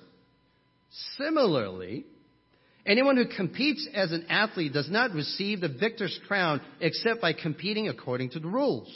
Similarly, 1.17 2.05
anyone 2.85 3.17
who 3.17 3.25
competes 3.25 3.87
as 3.93 4.11
an 4.11 4.25
athlete 4.29 4.73
does 4.73 4.89
not 4.89 5.11
receive 5.11 5.61
the 5.61 5.69
victor's 5.69 6.17
crown 6.27 6.61
except 6.79 7.21
by 7.21 7.33
competing 7.33 7.87
according 7.89 8.31
to 8.31 8.39
the 8.39 8.47
rules. 8.47 8.91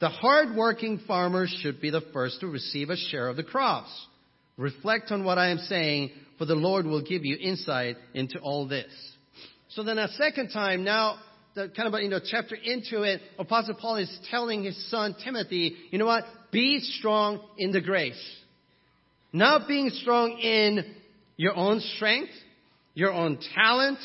The 0.00 0.08
hard-working 0.08 1.02
farmers 1.06 1.54
should 1.62 1.80
be 1.80 1.90
the 1.90 2.02
first 2.12 2.40
to 2.40 2.46
receive 2.46 2.90
a 2.90 2.96
share 2.96 3.28
of 3.28 3.36
the 3.36 3.44
crops. 3.44 3.90
Reflect 4.56 5.10
on 5.10 5.24
what 5.24 5.38
I 5.38 5.48
am 5.50 5.58
saying, 5.58 6.10
for 6.38 6.46
the 6.46 6.54
Lord 6.54 6.86
will 6.86 7.02
give 7.02 7.24
you 7.24 7.36
insight 7.38 7.96
into 8.14 8.38
all 8.40 8.66
this. 8.66 8.90
So 9.68 9.82
then 9.82 9.98
a 9.98 10.08
second 10.08 10.50
time, 10.50 10.84
now, 10.84 11.18
the 11.54 11.68
kind 11.68 11.92
of, 11.92 12.00
you 12.00 12.08
know, 12.08 12.20
chapter 12.24 12.54
into 12.54 13.02
it, 13.02 13.20
Apostle 13.38 13.74
Paul 13.74 13.96
is 13.96 14.18
telling 14.30 14.64
his 14.64 14.90
son 14.90 15.14
Timothy, 15.22 15.76
you 15.90 15.98
know 15.98 16.06
what? 16.06 16.24
Be 16.50 16.80
strong 16.80 17.40
in 17.58 17.70
the 17.70 17.80
grace. 17.80 18.20
Not 19.32 19.68
being 19.68 19.90
strong 19.90 20.38
in 20.38 20.94
your 21.36 21.54
own 21.56 21.80
strength, 21.96 22.32
your 22.94 23.12
own 23.12 23.38
talent, 23.54 23.98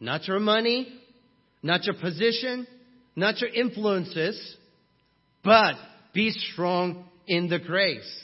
not 0.00 0.26
your 0.26 0.40
money, 0.40 0.88
not 1.62 1.84
your 1.84 1.94
position, 1.94 2.66
not 3.16 3.40
your 3.40 3.50
influences, 3.50 4.56
but 5.42 5.74
be 6.12 6.30
strong 6.30 7.04
in 7.26 7.48
the 7.48 7.58
grace. 7.58 8.22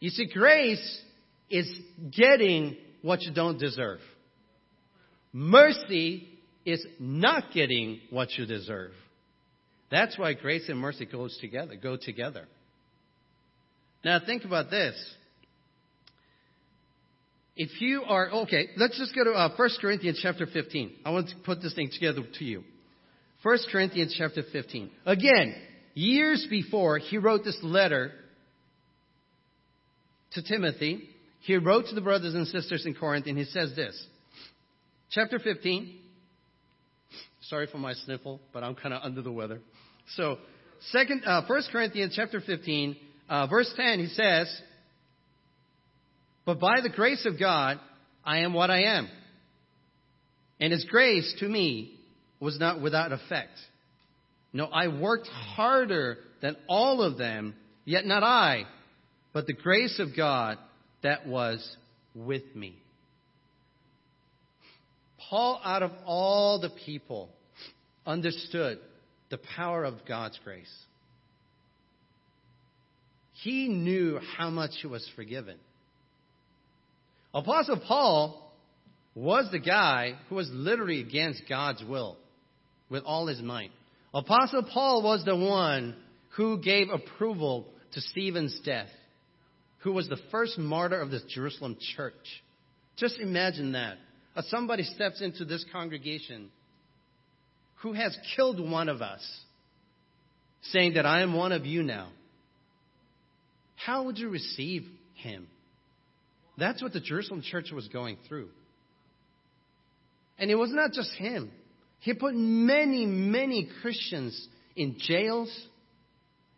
You 0.00 0.10
see, 0.10 0.26
grace 0.32 1.02
is 1.50 1.68
getting 2.16 2.76
what 3.02 3.22
you 3.22 3.32
don't 3.32 3.58
deserve. 3.58 4.00
Mercy 5.32 6.28
is 6.64 6.84
not 6.98 7.52
getting 7.52 8.00
what 8.10 8.28
you 8.36 8.46
deserve. 8.46 8.92
That's 9.90 10.18
why 10.18 10.34
grace 10.34 10.68
and 10.68 10.78
mercy 10.78 11.06
goes 11.06 11.36
together, 11.40 11.76
go 11.76 11.96
together. 11.96 12.46
Now 14.04 14.20
think 14.24 14.44
about 14.44 14.70
this. 14.70 14.94
If 17.56 17.80
you 17.80 18.04
are 18.04 18.30
okay, 18.30 18.68
let's 18.76 18.96
just 18.96 19.14
go 19.14 19.24
to 19.24 19.32
uh, 19.32 19.50
1 19.56 19.70
Corinthians 19.80 20.20
chapter 20.22 20.46
15. 20.46 20.92
I 21.04 21.10
want 21.10 21.28
to 21.30 21.34
put 21.44 21.60
this 21.60 21.74
thing 21.74 21.90
together 21.92 22.22
to 22.38 22.44
you. 22.44 22.62
1 23.42 23.58
Corinthians 23.72 24.14
chapter 24.16 24.42
15. 24.52 24.90
Again, 25.04 25.54
years 25.94 26.46
before 26.48 26.98
he 26.98 27.18
wrote 27.18 27.42
this 27.44 27.58
letter 27.62 28.12
to 30.32 30.42
Timothy, 30.42 31.08
he 31.40 31.56
wrote 31.56 31.86
to 31.86 31.94
the 31.96 32.00
brothers 32.00 32.34
and 32.34 32.46
sisters 32.46 32.86
in 32.86 32.94
Corinth, 32.94 33.26
and 33.26 33.36
he 33.36 33.44
says 33.44 33.74
this. 33.74 34.00
Chapter 35.10 35.40
15. 35.40 35.98
Sorry 37.42 37.66
for 37.66 37.78
my 37.78 37.94
sniffle, 37.94 38.40
but 38.52 38.62
I'm 38.62 38.74
kind 38.74 38.94
of 38.94 39.02
under 39.02 39.22
the 39.22 39.32
weather. 39.32 39.60
So, 40.14 40.38
second, 40.90 41.22
uh, 41.24 41.42
1 41.46 41.62
Corinthians 41.72 42.12
chapter 42.14 42.40
15, 42.40 42.96
uh, 43.28 43.46
verse 43.46 43.72
10, 43.76 44.00
he 44.00 44.06
says, 44.06 44.62
But 46.44 46.58
by 46.58 46.80
the 46.82 46.88
grace 46.88 47.26
of 47.26 47.38
God, 47.38 47.78
I 48.24 48.38
am 48.38 48.54
what 48.54 48.70
I 48.70 48.84
am. 48.96 49.08
And 50.60 50.72
his 50.72 50.84
grace 50.84 51.34
to 51.40 51.48
me 51.48 51.98
was 52.40 52.58
not 52.58 52.80
without 52.80 53.12
effect. 53.12 53.58
No, 54.52 54.64
I 54.66 54.88
worked 54.88 55.28
harder 55.28 56.18
than 56.40 56.56
all 56.68 57.02
of 57.02 57.18
them, 57.18 57.54
yet 57.84 58.06
not 58.06 58.22
I, 58.22 58.64
but 59.32 59.46
the 59.46 59.52
grace 59.52 59.98
of 59.98 60.16
God 60.16 60.58
that 61.02 61.26
was 61.26 61.76
with 62.14 62.42
me. 62.54 62.76
Paul, 65.28 65.60
out 65.62 65.82
of 65.82 65.90
all 66.06 66.60
the 66.60 66.70
people, 66.86 67.28
understood 68.06 68.78
the 69.30 69.38
power 69.56 69.84
of 69.84 70.06
God's 70.06 70.38
grace. 70.42 70.72
He 73.42 73.68
knew 73.68 74.18
how 74.36 74.50
much 74.50 74.72
he 74.80 74.88
was 74.88 75.08
forgiven. 75.14 75.56
Apostle 77.32 77.80
Paul 77.86 78.52
was 79.14 79.48
the 79.52 79.58
guy 79.58 80.14
who 80.28 80.34
was 80.36 80.50
literally 80.52 81.00
against 81.00 81.42
God's 81.48 81.84
will 81.84 82.16
with 82.88 83.04
all 83.04 83.26
his 83.26 83.40
might. 83.40 83.70
Apostle 84.12 84.64
Paul 84.72 85.02
was 85.02 85.24
the 85.24 85.36
one 85.36 85.94
who 86.36 86.60
gave 86.60 86.88
approval 86.88 87.66
to 87.92 88.00
Stephen's 88.00 88.58
death, 88.64 88.88
who 89.78 89.92
was 89.92 90.08
the 90.08 90.18
first 90.30 90.58
martyr 90.58 91.00
of 91.00 91.10
the 91.10 91.20
Jerusalem 91.28 91.76
church. 91.96 92.14
Just 92.96 93.18
imagine 93.20 93.72
that. 93.72 93.98
As 94.34 94.48
somebody 94.48 94.82
steps 94.82 95.20
into 95.20 95.44
this 95.44 95.64
congregation 95.72 96.50
who 97.82 97.92
has 97.92 98.16
killed 98.34 98.58
one 98.58 98.88
of 98.88 99.02
us, 99.02 99.22
saying 100.62 100.94
that 100.94 101.06
I 101.06 101.22
am 101.22 101.34
one 101.34 101.52
of 101.52 101.66
you 101.66 101.82
now. 101.82 102.08
How 103.84 104.04
would 104.04 104.18
you 104.18 104.28
receive 104.28 104.86
him? 105.14 105.46
That's 106.56 106.82
what 106.82 106.92
the 106.92 107.00
Jerusalem 107.00 107.42
church 107.42 107.70
was 107.72 107.86
going 107.88 108.18
through. 108.28 108.48
And 110.38 110.50
it 110.50 110.56
was 110.56 110.72
not 110.72 110.92
just 110.92 111.12
him. 111.12 111.50
He 112.00 112.14
put 112.14 112.34
many, 112.34 113.06
many 113.06 113.68
Christians 113.82 114.48
in 114.76 114.96
jails. 114.98 115.52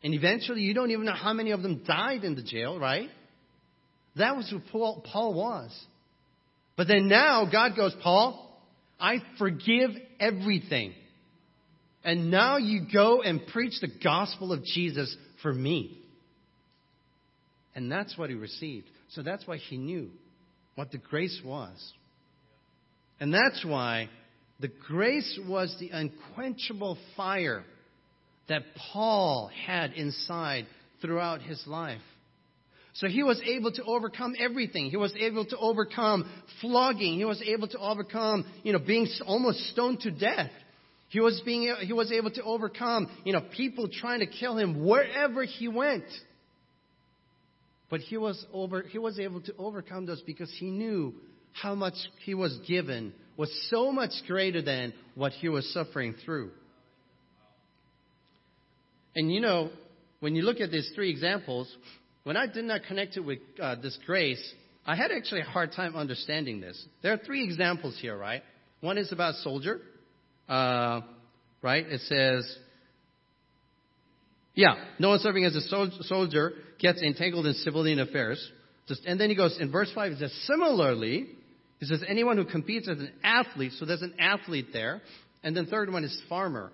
And 0.02 0.14
eventually, 0.14 0.62
you 0.62 0.74
don't 0.74 0.90
even 0.90 1.04
know 1.04 1.14
how 1.14 1.32
many 1.32 1.50
of 1.50 1.62
them 1.62 1.82
died 1.86 2.24
in 2.24 2.34
the 2.34 2.42
jail, 2.42 2.78
right? 2.78 3.08
That 4.16 4.36
was 4.36 4.48
who 4.50 4.60
Paul, 4.72 5.04
Paul 5.10 5.34
was. 5.34 5.78
But 6.76 6.88
then 6.88 7.08
now, 7.08 7.46
God 7.50 7.76
goes, 7.76 7.94
Paul, 8.02 8.50
I 8.98 9.18
forgive 9.38 9.90
everything. 10.18 10.94
And 12.02 12.30
now 12.30 12.56
you 12.56 12.86
go 12.90 13.20
and 13.20 13.46
preach 13.46 13.74
the 13.80 13.90
gospel 14.02 14.52
of 14.52 14.64
Jesus 14.64 15.14
for 15.42 15.52
me. 15.52 15.99
And 17.74 17.90
that's 17.90 18.16
what 18.18 18.30
he 18.30 18.36
received. 18.36 18.86
So 19.10 19.22
that's 19.22 19.46
why 19.46 19.56
he 19.56 19.76
knew 19.76 20.10
what 20.74 20.90
the 20.90 20.98
grace 20.98 21.40
was. 21.44 21.92
And 23.20 23.32
that's 23.32 23.64
why 23.64 24.08
the 24.60 24.68
grace 24.68 25.38
was 25.48 25.74
the 25.78 25.90
unquenchable 25.90 26.98
fire 27.16 27.64
that 28.48 28.62
Paul 28.92 29.50
had 29.66 29.92
inside 29.92 30.66
throughout 31.00 31.42
his 31.42 31.62
life. 31.66 32.00
So 32.94 33.06
he 33.06 33.22
was 33.22 33.40
able 33.46 33.70
to 33.72 33.84
overcome 33.84 34.34
everything. 34.38 34.90
He 34.90 34.96
was 34.96 35.14
able 35.18 35.44
to 35.46 35.56
overcome 35.56 36.28
flogging. 36.60 37.18
He 37.18 37.24
was 37.24 37.40
able 37.42 37.68
to 37.68 37.78
overcome, 37.78 38.44
you 38.64 38.72
know, 38.72 38.80
being 38.80 39.06
almost 39.26 39.60
stoned 39.70 40.00
to 40.00 40.10
death. 40.10 40.50
He 41.08 41.20
was 41.20 41.40
being, 41.44 41.74
he 41.82 41.92
was 41.92 42.12
able 42.12 42.30
to 42.32 42.42
overcome, 42.42 43.08
you 43.24 43.32
know, 43.32 43.42
people 43.56 43.88
trying 43.88 44.20
to 44.20 44.26
kill 44.26 44.58
him 44.58 44.84
wherever 44.84 45.44
he 45.44 45.68
went. 45.68 46.04
But 47.90 48.00
he 48.00 48.16
was 48.16 48.46
over, 48.52 48.82
he 48.82 48.98
was 48.98 49.18
able 49.18 49.40
to 49.42 49.54
overcome 49.58 50.06
those 50.06 50.22
because 50.22 50.50
he 50.58 50.70
knew 50.70 51.12
how 51.52 51.74
much 51.74 51.94
he 52.24 52.34
was 52.34 52.56
given 52.66 53.12
was 53.36 53.50
so 53.68 53.90
much 53.90 54.12
greater 54.26 54.62
than 54.62 54.94
what 55.16 55.32
he 55.32 55.48
was 55.48 55.70
suffering 55.72 56.14
through. 56.24 56.52
And 59.16 59.32
you 59.32 59.40
know, 59.40 59.70
when 60.20 60.36
you 60.36 60.42
look 60.42 60.60
at 60.60 60.70
these 60.70 60.90
three 60.94 61.10
examples, 61.10 61.74
when 62.22 62.36
I 62.36 62.46
did 62.46 62.64
not 62.64 62.82
connect 62.86 63.16
it 63.16 63.20
with 63.20 63.40
uh, 63.60 63.74
this 63.76 63.98
grace, 64.06 64.54
I 64.86 64.94
had 64.94 65.10
actually 65.10 65.40
a 65.40 65.44
hard 65.44 65.72
time 65.72 65.96
understanding 65.96 66.60
this. 66.60 66.82
There 67.02 67.12
are 67.12 67.18
three 67.18 67.42
examples 67.42 67.98
here, 68.00 68.16
right? 68.16 68.42
One 68.80 68.98
is 68.98 69.10
about 69.10 69.34
soldier, 69.36 69.80
uh, 70.48 71.00
right? 71.62 71.84
It 71.86 72.00
says, 72.02 72.56
yeah, 74.54 74.74
no 74.98 75.10
one 75.10 75.18
serving 75.20 75.44
as 75.44 75.54
a 75.54 76.02
soldier 76.04 76.52
gets 76.78 77.00
entangled 77.02 77.46
in 77.46 77.54
civilian 77.54 78.00
affairs. 78.00 78.50
And 79.06 79.20
then 79.20 79.30
he 79.30 79.36
goes 79.36 79.56
in 79.60 79.70
verse 79.70 79.90
5, 79.94 80.12
he 80.12 80.18
says, 80.18 80.32
similarly, 80.46 81.28
he 81.78 81.86
says, 81.86 82.02
anyone 82.06 82.36
who 82.36 82.44
competes 82.44 82.88
as 82.88 82.98
an 82.98 83.12
athlete, 83.22 83.72
so 83.78 83.86
there's 83.86 84.02
an 84.02 84.14
athlete 84.18 84.68
there. 84.72 85.00
And 85.42 85.56
then 85.56 85.66
third 85.66 85.92
one 85.92 86.04
is 86.04 86.20
farmer. 86.28 86.72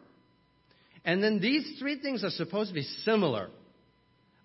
And 1.05 1.23
then 1.23 1.41
these 1.41 1.79
three 1.79 2.01
things 2.01 2.25
are 2.25 2.31
supposed 2.31 2.71
to 2.71 2.75
be 2.75 2.83
similar. 3.05 3.49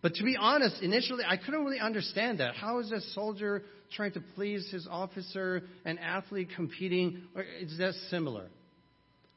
But 0.01 0.15
to 0.15 0.23
be 0.23 0.35
honest, 0.37 0.81
initially 0.81 1.23
I 1.27 1.37
couldn't 1.37 1.63
really 1.63 1.79
understand 1.79 2.39
that. 2.39 2.55
How 2.55 2.79
is 2.79 2.91
a 2.91 3.01
soldier 3.13 3.63
trying 3.95 4.11
to 4.13 4.21
please 4.35 4.69
his 4.71 4.87
officer, 4.89 5.63
an 5.85 5.97
athlete 5.97 6.49
competing? 6.55 7.23
Or 7.35 7.43
is 7.43 7.77
that 7.77 7.93
similar? 8.09 8.47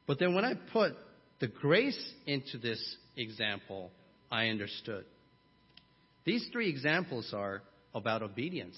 But 0.05 0.19
then 0.19 0.35
when 0.35 0.45
I 0.45 0.53
put 0.73 0.93
the 1.39 1.47
grace 1.47 1.99
into 2.27 2.57
this 2.57 2.97
example, 3.17 3.91
I 4.31 4.47
understood. 4.47 5.05
These 6.25 6.47
three 6.51 6.69
examples 6.69 7.31
are 7.33 7.61
about 7.93 8.23
obedience. 8.23 8.75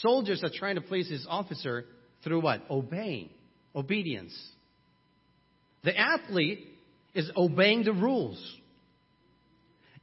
Soldiers 0.00 0.42
are 0.42 0.50
trying 0.52 0.74
to 0.74 0.80
please 0.80 1.08
his 1.08 1.26
officer 1.28 1.84
through 2.24 2.40
what? 2.40 2.62
Obeying. 2.70 3.30
Obedience. 3.74 4.36
The 5.84 5.96
athlete 5.96 6.66
is 7.14 7.30
obeying 7.36 7.84
the 7.84 7.92
rules. 7.92 8.38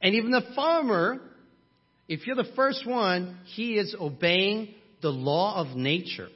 And 0.00 0.14
even 0.14 0.30
the 0.30 0.42
farmer, 0.54 1.20
if 2.08 2.26
you're 2.26 2.36
the 2.36 2.52
first 2.56 2.86
one, 2.86 3.38
he 3.44 3.74
is 3.74 3.94
obeying 3.98 4.74
the 5.02 5.10
law 5.10 5.56
of 5.60 5.76
nature 5.76 6.28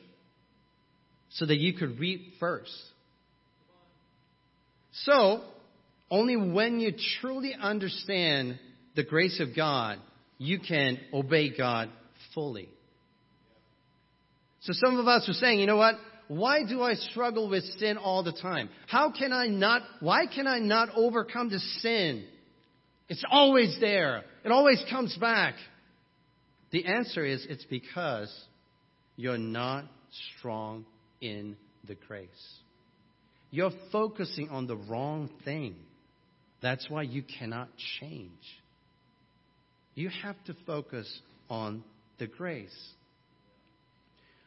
so 1.30 1.46
that 1.46 1.56
you 1.56 1.74
could 1.74 1.98
reap 1.98 2.34
first. 2.40 2.72
So, 4.92 5.42
only 6.10 6.36
when 6.36 6.80
you 6.80 6.92
truly 7.20 7.54
understand 7.54 8.58
the 8.96 9.04
grace 9.04 9.40
of 9.40 9.54
God, 9.54 9.98
you 10.38 10.58
can 10.58 10.98
obey 11.12 11.56
God 11.56 11.90
fully. 12.34 12.68
So 14.60 14.72
some 14.72 14.98
of 14.98 15.06
us 15.06 15.28
are 15.28 15.34
saying, 15.34 15.60
you 15.60 15.66
know 15.66 15.76
what? 15.76 15.94
Why 16.28 16.64
do 16.64 16.82
I 16.82 16.94
struggle 16.94 17.48
with 17.48 17.64
sin 17.78 17.96
all 17.96 18.22
the 18.22 18.32
time? 18.32 18.68
How 18.86 19.10
can 19.10 19.32
I 19.32 19.46
not, 19.46 19.82
why 20.00 20.26
can 20.26 20.46
I 20.46 20.58
not 20.58 20.90
overcome 20.94 21.50
the 21.50 21.58
sin? 21.58 22.24
It's 23.08 23.24
always 23.30 23.76
there. 23.80 24.22
It 24.44 24.52
always 24.52 24.82
comes 24.88 25.16
back. 25.16 25.54
The 26.70 26.86
answer 26.86 27.24
is 27.24 27.44
it's 27.48 27.64
because 27.64 28.32
you're 29.16 29.38
not 29.38 29.86
strong 30.38 30.84
in 31.20 31.56
the 31.86 31.96
grace. 31.96 32.28
You're 33.50 33.72
focusing 33.90 34.48
on 34.50 34.68
the 34.68 34.76
wrong 34.76 35.30
thing. 35.44 35.74
That's 36.62 36.88
why 36.88 37.02
you 37.02 37.22
cannot 37.38 37.68
change. 38.00 38.30
You 39.94 40.10
have 40.22 40.36
to 40.44 40.56
focus 40.66 41.20
on 41.48 41.82
the 42.18 42.26
grace. 42.26 42.76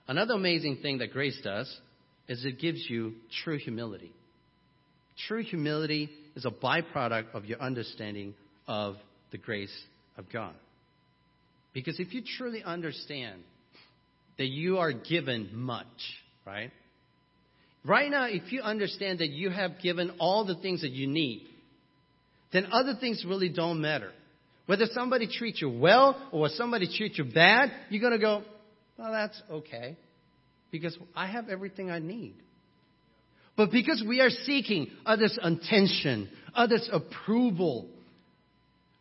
Another 0.07 0.33
amazing 0.33 0.77
thing 0.81 0.99
that 0.99 1.11
grace 1.11 1.39
does 1.43 1.73
is 2.27 2.45
it 2.45 2.59
gives 2.59 2.85
you 2.89 3.13
true 3.43 3.57
humility. 3.57 4.11
True 5.27 5.43
humility 5.43 6.09
is 6.35 6.45
a 6.45 6.51
byproduct 6.51 7.33
of 7.33 7.45
your 7.45 7.59
understanding 7.61 8.33
of 8.67 8.95
the 9.31 9.37
grace 9.37 9.73
of 10.17 10.31
God. 10.31 10.53
Because 11.73 11.99
if 11.99 12.13
you 12.13 12.21
truly 12.37 12.63
understand 12.63 13.41
that 14.37 14.47
you 14.47 14.77
are 14.77 14.91
given 14.91 15.49
much, 15.53 15.87
right? 16.45 16.71
Right 17.85 18.09
now, 18.09 18.25
if 18.25 18.51
you 18.51 18.61
understand 18.61 19.19
that 19.19 19.29
you 19.29 19.49
have 19.49 19.81
given 19.81 20.11
all 20.19 20.45
the 20.45 20.55
things 20.55 20.81
that 20.81 20.91
you 20.91 21.07
need, 21.07 21.47
then 22.53 22.67
other 22.71 22.93
things 22.99 23.25
really 23.27 23.49
don't 23.49 23.81
matter. 23.81 24.11
Whether 24.65 24.85
somebody 24.93 25.27
treats 25.27 25.61
you 25.61 25.69
well 25.69 26.29
or 26.31 26.47
somebody 26.49 26.87
treats 26.95 27.17
you 27.17 27.25
bad, 27.25 27.71
you're 27.89 28.01
going 28.01 28.13
to 28.13 28.19
go, 28.19 28.43
well, 28.97 29.11
that's 29.11 29.41
okay. 29.51 29.97
Because 30.71 30.97
I 31.15 31.27
have 31.27 31.49
everything 31.49 31.91
I 31.91 31.99
need. 31.99 32.35
But 33.57 33.71
because 33.71 34.03
we 34.07 34.21
are 34.21 34.29
seeking 34.29 34.87
others' 35.05 35.37
attention, 35.41 36.29
others' 36.55 36.89
approval, 36.91 37.87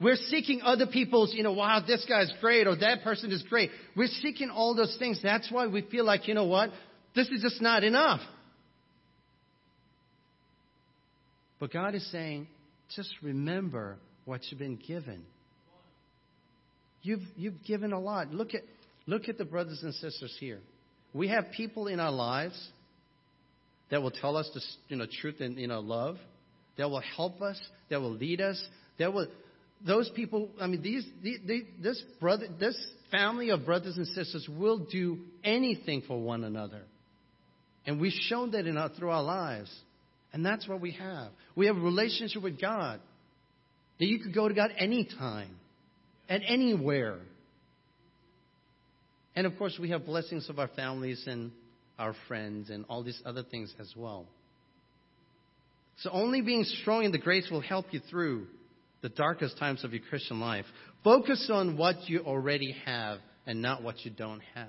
we're 0.00 0.16
seeking 0.16 0.60
other 0.62 0.86
people's, 0.86 1.32
you 1.32 1.42
know, 1.42 1.52
wow, 1.52 1.82
this 1.86 2.04
guy's 2.08 2.32
great 2.40 2.66
or 2.66 2.76
that 2.76 3.04
person 3.04 3.30
is 3.30 3.42
great. 3.48 3.70
We're 3.96 4.08
seeking 4.08 4.50
all 4.50 4.74
those 4.74 4.96
things. 4.98 5.20
That's 5.22 5.50
why 5.50 5.68
we 5.68 5.82
feel 5.82 6.04
like, 6.04 6.26
you 6.26 6.34
know 6.34 6.46
what? 6.46 6.70
This 7.14 7.28
is 7.28 7.40
just 7.40 7.62
not 7.62 7.84
enough. 7.84 8.20
But 11.60 11.72
God 11.72 11.94
is 11.94 12.10
saying, 12.10 12.48
just 12.96 13.14
remember 13.22 13.98
what 14.24 14.40
you've 14.50 14.59
been 14.59 14.76
given. 14.76 15.24
You've, 17.02 17.22
you've 17.37 17.62
given 17.64 17.92
a 17.92 17.98
lot. 17.98 18.33
Look 18.33 18.55
at, 18.55 18.62
look 19.07 19.28
at 19.28 19.38
the 19.38 19.44
brothers 19.44 19.81
and 19.83 19.92
sisters 19.94 20.37
here. 20.38 20.61
We 21.12 21.28
have 21.28 21.46
people 21.57 21.88
in 21.88 22.00
our 22.00 22.12
lives 22.12 22.70
that 23.90 24.00
will 24.02 24.11
tell 24.11 24.37
us 24.37 24.48
the 24.55 24.62
you 24.88 24.96
know, 24.96 25.07
truth 25.20 25.40
and 25.40 25.59
you 25.59 25.66
know, 25.66 25.81
love, 25.81 26.16
that 26.78 26.88
will 26.88 27.02
help 27.16 27.42
us, 27.42 27.61
that 27.90 28.00
will 28.00 28.14
lead 28.14 28.40
us, 28.40 28.62
that 28.98 29.12
will. 29.12 29.26
Those 29.85 30.09
people, 30.14 30.48
I 30.61 30.68
mean, 30.68 30.81
these, 30.81 31.05
these, 31.22 31.64
this 31.83 32.00
brother, 32.20 32.46
this 32.59 32.78
family 33.11 33.50
of 33.50 33.66
brothers 33.66 33.96
and 33.96 34.07
sisters 34.07 34.48
will 34.48 34.78
do 34.78 35.18
anything 35.42 36.02
for 36.07 36.20
one 36.20 36.44
another, 36.44 36.83
and 37.85 38.00
we've 38.00 38.12
shown 38.12 38.52
that 38.52 38.66
in 38.66 38.76
our, 38.76 38.88
through 38.90 39.11
our 39.11 39.24
lives. 39.24 39.70
And 40.33 40.45
that's 40.45 40.66
what 40.66 40.81
we 40.81 40.92
have. 40.92 41.31
We 41.55 41.66
have 41.66 41.77
a 41.77 41.81
relationship 41.81 42.42
with 42.42 42.61
God. 42.61 43.01
That 43.99 44.07
you 44.07 44.18
could 44.18 44.35
go 44.35 44.49
to 44.49 44.55
God 44.55 44.71
anytime, 44.77 45.55
and 46.29 46.42
anywhere. 46.47 47.18
And 49.37 49.47
of 49.47 49.57
course, 49.59 49.79
we 49.81 49.90
have 49.90 50.07
blessings 50.07 50.49
of 50.49 50.59
our 50.59 50.68
families 50.68 51.25
and 51.27 51.53
our 51.99 52.14
friends 52.27 52.71
and 52.71 52.85
all 52.88 53.03
these 53.03 53.21
other 53.25 53.42
things 53.42 53.73
as 53.79 53.92
well. 53.97 54.27
So 55.99 56.11
only 56.11 56.40
being 56.40 56.64
strong 56.64 57.05
in 57.05 57.12
the 57.12 57.18
grace 57.18 57.49
will 57.51 57.61
help 57.61 57.87
you 57.92 58.01
through 58.11 58.47
the 59.03 59.09
darkest 59.09 59.59
times 59.59 59.85
of 59.85 59.92
your 59.92 60.03
Christian 60.09 60.40
life. 60.40 60.64
Focus 61.05 61.49
on 61.53 61.77
what 61.77 62.09
you 62.09 62.21
already 62.21 62.75
have 62.85 63.18
and 63.47 63.61
not 63.62 63.83
what 63.83 64.05
you 64.05 64.11
don't 64.11 64.42
have. 64.55 64.68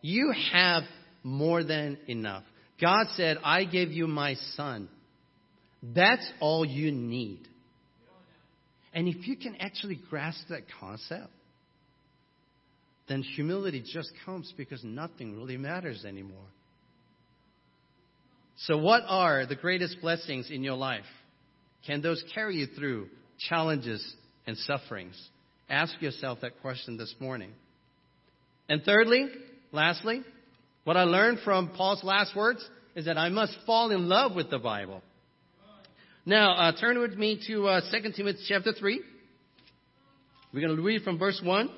You 0.00 0.32
have 0.52 0.82
more 1.22 1.64
than 1.64 1.98
enough. 2.06 2.44
God 2.84 3.06
said, 3.16 3.38
I 3.42 3.64
gave 3.64 3.92
you 3.92 4.06
my 4.06 4.34
son. 4.56 4.90
That's 5.82 6.26
all 6.38 6.66
you 6.66 6.92
need. 6.92 7.40
And 8.92 9.08
if 9.08 9.26
you 9.26 9.36
can 9.36 9.56
actually 9.56 9.98
grasp 10.10 10.48
that 10.50 10.64
concept, 10.78 11.30
then 13.08 13.22
humility 13.22 13.82
just 13.90 14.12
comes 14.26 14.52
because 14.54 14.84
nothing 14.84 15.34
really 15.34 15.56
matters 15.56 16.04
anymore. 16.04 16.44
So, 18.58 18.76
what 18.76 19.02
are 19.08 19.46
the 19.46 19.56
greatest 19.56 20.02
blessings 20.02 20.50
in 20.50 20.62
your 20.62 20.76
life? 20.76 21.04
Can 21.86 22.02
those 22.02 22.22
carry 22.34 22.56
you 22.56 22.66
through 22.66 23.08
challenges 23.48 24.14
and 24.46 24.58
sufferings? 24.58 25.20
Ask 25.70 26.02
yourself 26.02 26.40
that 26.42 26.60
question 26.60 26.98
this 26.98 27.14
morning. 27.18 27.52
And 28.68 28.82
thirdly, 28.82 29.28
lastly, 29.72 30.22
what 30.84 30.96
I 30.96 31.04
learned 31.04 31.40
from 31.44 31.70
Paul's 31.70 32.04
last 32.04 32.36
words 32.36 32.66
is 32.94 33.06
that 33.06 33.18
I 33.18 33.28
must 33.28 33.56
fall 33.66 33.90
in 33.90 34.08
love 34.08 34.34
with 34.34 34.50
the 34.50 34.58
Bible. 34.58 35.02
Now, 36.26 36.54
uh, 36.54 36.72
turn 36.78 36.98
with 37.00 37.14
me 37.14 37.40
to 37.48 37.66
uh, 37.66 37.80
2 37.90 38.12
Timothy 38.12 38.38
chapter 38.48 38.72
3. 38.72 39.00
We're 40.52 40.60
going 40.60 40.76
to 40.76 40.82
read 40.82 41.02
from 41.02 41.18
verse 41.18 41.40
1. 41.42 41.70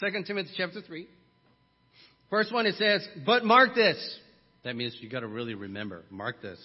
2 0.00 0.22
Timothy 0.24 0.50
chapter 0.56 0.80
3. 0.80 1.08
Verse 2.30 2.48
1 2.50 2.66
it 2.66 2.74
says, 2.76 3.06
But 3.26 3.44
mark 3.44 3.74
this. 3.74 4.18
That 4.64 4.76
means 4.76 4.96
you 5.00 5.08
got 5.08 5.20
to 5.20 5.26
really 5.26 5.54
remember. 5.54 6.04
Mark 6.10 6.40
this. 6.40 6.58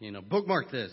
You 0.00 0.10
know, 0.10 0.20
bookmark 0.20 0.70
this. 0.70 0.92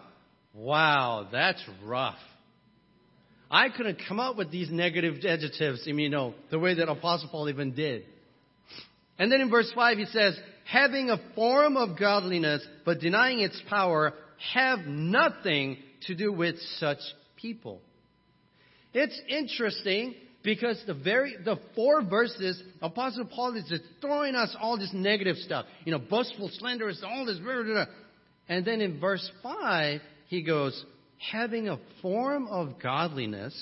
Wow, 0.53 1.27
that's 1.31 1.63
rough. 1.83 2.17
I 3.49 3.69
couldn't 3.69 4.01
come 4.07 4.19
up 4.19 4.37
with 4.37 4.51
these 4.51 4.69
negative 4.69 5.15
adjectives, 5.25 5.83
you 5.85 6.09
know, 6.09 6.33
the 6.49 6.59
way 6.59 6.73
that 6.75 6.89
Apostle 6.89 7.29
Paul 7.29 7.49
even 7.49 7.73
did. 7.73 8.03
And 9.19 9.31
then 9.31 9.41
in 9.41 9.49
verse 9.49 9.71
5 9.75 9.97
he 9.97 10.05
says, 10.05 10.39
having 10.65 11.09
a 11.09 11.17
form 11.35 11.75
of 11.75 11.99
godliness, 11.99 12.65
but 12.85 12.99
denying 12.99 13.39
its 13.39 13.61
power, 13.69 14.13
have 14.53 14.79
nothing 14.79 15.77
to 16.07 16.15
do 16.15 16.31
with 16.31 16.55
such 16.77 16.99
people. 17.35 17.81
It's 18.93 19.19
interesting 19.27 20.15
because 20.43 20.81
the 20.87 20.93
very 20.93 21.35
the 21.43 21.57
four 21.75 22.03
verses 22.03 22.61
Apostle 22.81 23.25
Paul 23.25 23.55
is 23.55 23.65
just 23.69 23.83
throwing 24.01 24.35
us 24.35 24.55
all 24.59 24.77
this 24.77 24.91
negative 24.93 25.37
stuff, 25.37 25.65
you 25.85 25.91
know, 25.91 25.99
boastful, 25.99 26.49
slanderous, 26.53 27.01
all 27.05 27.25
this, 27.25 27.37
blah, 27.37 27.63
blah, 27.63 27.63
blah. 27.63 27.85
and 28.49 28.65
then 28.65 28.81
in 28.81 28.99
verse 28.99 29.29
five 29.43 30.01
he 30.31 30.43
goes, 30.43 30.85
having 31.17 31.67
a 31.67 31.77
form 32.01 32.47
of 32.47 32.79
godliness, 32.81 33.53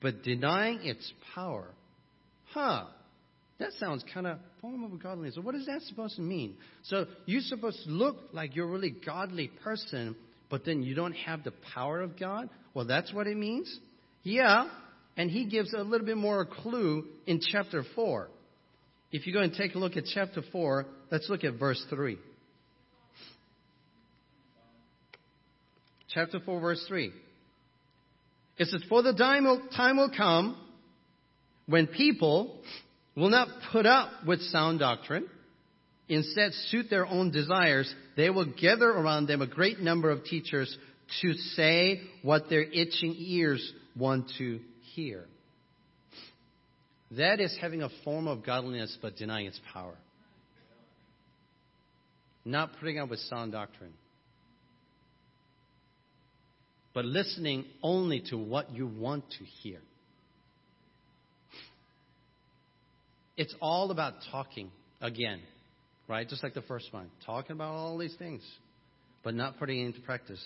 but 0.00 0.22
denying 0.22 0.78
its 0.84 1.12
power. 1.34 1.66
Huh? 2.52 2.84
That 3.58 3.72
sounds 3.80 4.04
kind 4.14 4.28
of 4.28 4.38
form 4.60 4.84
of 4.84 5.02
godliness. 5.02 5.34
So 5.34 5.40
what 5.40 5.56
is 5.56 5.66
that 5.66 5.82
supposed 5.82 6.14
to 6.14 6.22
mean? 6.22 6.54
So 6.84 7.06
you're 7.26 7.40
supposed 7.40 7.82
to 7.82 7.90
look 7.90 8.14
like 8.32 8.54
you're 8.54 8.68
a 8.68 8.70
really 8.70 8.94
godly 9.04 9.50
person, 9.64 10.14
but 10.48 10.64
then 10.64 10.84
you 10.84 10.94
don't 10.94 11.14
have 11.14 11.42
the 11.42 11.52
power 11.74 12.00
of 12.00 12.16
God? 12.16 12.48
Well, 12.74 12.84
that's 12.84 13.12
what 13.12 13.26
it 13.26 13.36
means? 13.36 13.76
Yeah. 14.22 14.68
And 15.16 15.28
he 15.28 15.46
gives 15.46 15.74
a 15.74 15.82
little 15.82 16.06
bit 16.06 16.16
more 16.16 16.42
a 16.42 16.46
clue 16.46 17.06
in 17.26 17.40
chapter 17.40 17.82
4. 17.96 18.28
If 19.10 19.26
you 19.26 19.32
go 19.32 19.40
and 19.40 19.52
take 19.52 19.74
a 19.74 19.78
look 19.78 19.96
at 19.96 20.04
chapter 20.14 20.42
4, 20.52 20.86
let's 21.10 21.28
look 21.28 21.42
at 21.42 21.54
verse 21.58 21.84
3. 21.90 22.18
Chapter 26.14 26.40
4, 26.40 26.60
verse 26.60 26.84
3. 26.88 27.12
It 28.58 28.68
says, 28.68 28.82
For 28.88 29.02
the 29.02 29.12
time 29.12 29.44
will, 29.44 29.62
time 29.76 29.96
will 29.96 30.10
come 30.14 30.58
when 31.66 31.86
people 31.86 32.58
will 33.14 33.30
not 33.30 33.48
put 33.72 33.86
up 33.86 34.10
with 34.26 34.40
sound 34.40 34.80
doctrine. 34.80 35.28
Instead, 36.08 36.52
suit 36.68 36.86
their 36.88 37.06
own 37.06 37.30
desires. 37.30 37.92
They 38.16 38.30
will 38.30 38.46
gather 38.60 38.88
around 38.88 39.26
them 39.26 39.42
a 39.42 39.46
great 39.46 39.78
number 39.80 40.10
of 40.10 40.24
teachers 40.24 40.74
to 41.20 41.32
say 41.34 42.00
what 42.22 42.48
their 42.48 42.62
itching 42.62 43.14
ears 43.18 43.72
want 43.96 44.30
to 44.38 44.60
hear. 44.94 45.24
That 47.12 47.40
is 47.40 47.56
having 47.60 47.82
a 47.82 47.88
form 48.04 48.26
of 48.26 48.44
godliness 48.44 48.96
but 49.00 49.16
denying 49.16 49.46
its 49.46 49.60
power. 49.72 49.94
Not 52.44 52.70
putting 52.80 52.98
up 52.98 53.10
with 53.10 53.18
sound 53.20 53.52
doctrine. 53.52 53.92
But 56.98 57.04
listening 57.04 57.64
only 57.80 58.22
to 58.30 58.36
what 58.36 58.74
you 58.74 58.88
want 58.88 59.22
to 59.38 59.44
hear. 59.44 59.78
It's 63.36 63.54
all 63.60 63.92
about 63.92 64.14
talking 64.32 64.72
again, 65.00 65.38
right? 66.08 66.28
Just 66.28 66.42
like 66.42 66.54
the 66.54 66.62
first 66.62 66.92
one. 66.92 67.08
Talking 67.24 67.52
about 67.52 67.72
all 67.72 67.98
these 67.98 68.16
things, 68.18 68.42
but 69.22 69.36
not 69.36 69.60
putting 69.60 69.78
it 69.78 69.86
into 69.86 70.00
practice. 70.00 70.44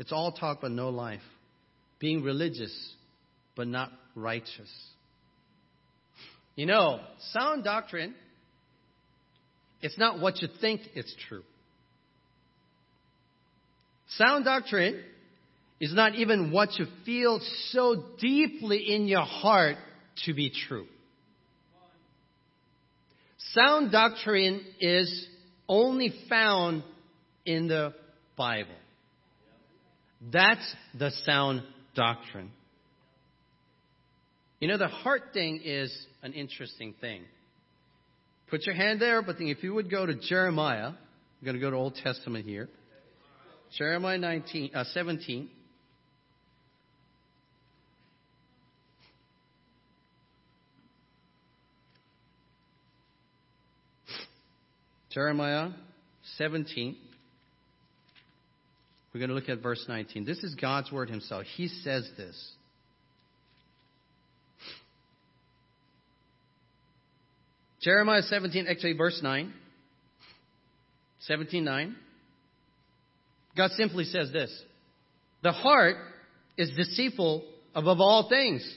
It's 0.00 0.10
all 0.10 0.32
talk, 0.32 0.58
but 0.60 0.72
no 0.72 0.88
life. 0.88 1.20
Being 2.00 2.24
religious, 2.24 2.76
but 3.54 3.68
not 3.68 3.92
righteous. 4.16 4.74
You 6.56 6.66
know, 6.66 6.98
sound 7.30 7.62
doctrine, 7.62 8.16
it's 9.82 9.98
not 9.98 10.18
what 10.18 10.42
you 10.42 10.48
think 10.60 10.80
is 10.96 11.14
true. 11.28 11.44
Sound 14.16 14.44
doctrine 14.44 15.00
is 15.82 15.92
not 15.92 16.14
even 16.14 16.52
what 16.52 16.78
you 16.78 16.86
feel 17.04 17.40
so 17.70 18.04
deeply 18.20 18.94
in 18.94 19.08
your 19.08 19.24
heart 19.24 19.76
to 20.24 20.32
be 20.32 20.48
true. 20.68 20.86
Sound 23.52 23.90
doctrine 23.90 24.64
is 24.78 25.26
only 25.68 26.14
found 26.28 26.84
in 27.44 27.66
the 27.66 27.92
Bible. 28.36 28.70
That's 30.32 30.74
the 30.96 31.10
sound 31.24 31.64
doctrine. 31.96 32.52
You 34.60 34.68
know, 34.68 34.78
the 34.78 34.86
heart 34.86 35.30
thing 35.34 35.62
is 35.64 35.92
an 36.22 36.32
interesting 36.32 36.94
thing. 37.00 37.22
Put 38.50 38.66
your 38.66 38.76
hand 38.76 39.00
there, 39.00 39.20
but 39.20 39.34
if 39.40 39.64
you 39.64 39.74
would 39.74 39.90
go 39.90 40.06
to 40.06 40.14
Jeremiah, 40.14 40.90
I'm 40.90 41.44
going 41.44 41.56
to 41.56 41.60
go 41.60 41.70
to 41.70 41.76
Old 41.76 41.96
Testament 41.96 42.46
here. 42.46 42.68
Jeremiah 43.76 44.18
19, 44.18 44.76
uh, 44.76 44.84
17. 44.84 45.50
Jeremiah 55.12 55.70
17. 56.38 56.96
We're 59.12 59.18
going 59.18 59.28
to 59.28 59.34
look 59.34 59.50
at 59.50 59.62
verse 59.62 59.84
19. 59.86 60.24
This 60.24 60.38
is 60.38 60.54
God's 60.54 60.90
word 60.90 61.10
himself. 61.10 61.44
He 61.56 61.68
says 61.68 62.08
this. 62.16 62.52
Jeremiah 67.82 68.22
17, 68.22 68.66
actually 68.68 68.94
verse 68.94 69.20
9. 69.22 69.52
17:9. 71.28 71.94
God 73.56 73.70
simply 73.72 74.04
says 74.04 74.32
this. 74.32 74.50
The 75.42 75.52
heart 75.52 75.96
is 76.56 76.70
deceitful 76.76 77.44
above 77.74 78.00
all 78.00 78.28
things 78.28 78.68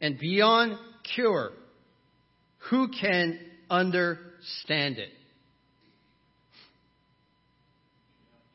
and 0.00 0.18
beyond 0.18 0.78
cure? 1.14 1.52
Who 2.70 2.88
can 2.88 3.38
understand 3.70 4.27
it? 4.98 5.10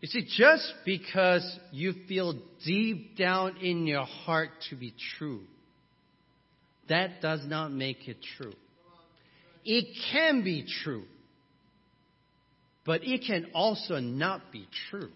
You 0.02 0.08
see, 0.10 0.28
just 0.38 0.74
because 0.86 1.60
you 1.72 1.94
feel 2.10 2.38
deep 2.66 3.18
down 3.18 3.56
in 3.62 3.88
your 3.88 4.04
heart 4.04 4.50
to 4.70 4.76
be 4.76 4.94
true, 5.18 5.42
that 6.90 7.22
does 7.22 7.46
not 7.46 7.72
make 7.72 8.08
it 8.10 8.18
true. 8.38 8.54
It 9.64 9.86
can 10.12 10.44
be 10.44 10.66
true, 10.84 11.06
but 12.86 13.02
it 13.04 13.24
can 13.26 13.48
also 13.54 14.00
not 14.00 14.52
be 14.52 14.68
true. 14.90 15.10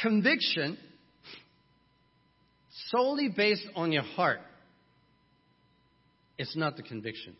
Conviction 0.00 0.78
solely 2.90 3.28
based 3.34 3.66
on 3.74 3.90
your 3.90 4.02
heart 4.02 4.38
is 6.38 6.52
not 6.56 6.76
the 6.76 6.82
conviction. 6.82 7.36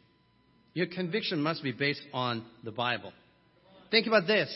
Your 0.74 0.87
conviction 0.87 1.40
must 1.40 1.62
be 1.62 1.72
based 1.72 2.02
on 2.12 2.44
the 2.64 2.72
Bible. 2.72 3.12
Think 3.90 4.07
about 4.07 4.26
this. 4.26 4.52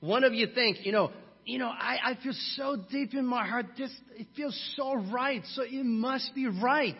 One 0.00 0.24
of 0.24 0.34
you 0.34 0.48
think, 0.54 0.84
you 0.84 0.92
know, 0.92 1.10
you 1.44 1.58
know, 1.58 1.68
I, 1.68 1.98
I 2.04 2.14
feel 2.22 2.34
so 2.56 2.76
deep 2.90 3.14
in 3.14 3.24
my 3.24 3.46
heart, 3.46 3.66
this 3.78 3.90
it 4.16 4.26
feels 4.34 4.58
so 4.76 4.94
right, 4.94 5.42
so 5.54 5.62
it 5.62 5.84
must 5.84 6.34
be 6.34 6.46
right. 6.46 6.98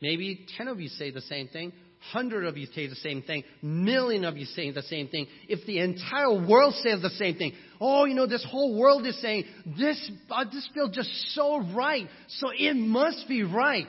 Maybe 0.00 0.46
ten 0.56 0.68
of 0.68 0.80
you 0.80 0.88
say 0.88 1.10
the 1.10 1.20
same 1.20 1.48
thing, 1.48 1.72
hundred 2.12 2.46
of 2.46 2.56
you 2.56 2.66
say 2.66 2.86
the 2.86 2.94
same 2.94 3.22
thing, 3.22 3.42
million 3.60 4.24
of 4.24 4.36
you 4.36 4.46
say 4.46 4.70
the 4.70 4.82
same 4.82 5.08
thing. 5.08 5.26
If 5.48 5.66
the 5.66 5.80
entire 5.80 6.32
world 6.46 6.74
says 6.82 7.02
the 7.02 7.10
same 7.10 7.36
thing, 7.36 7.52
oh, 7.80 8.04
you 8.04 8.14
know, 8.14 8.26
this 8.26 8.46
whole 8.48 8.78
world 8.78 9.04
is 9.04 9.20
saying 9.20 9.44
this, 9.76 10.10
uh, 10.30 10.44
this 10.44 10.66
feels 10.72 10.92
just 10.92 11.10
so 11.34 11.60
right, 11.74 12.06
so 12.28 12.50
it 12.56 12.74
must 12.74 13.28
be 13.28 13.42
right. 13.42 13.88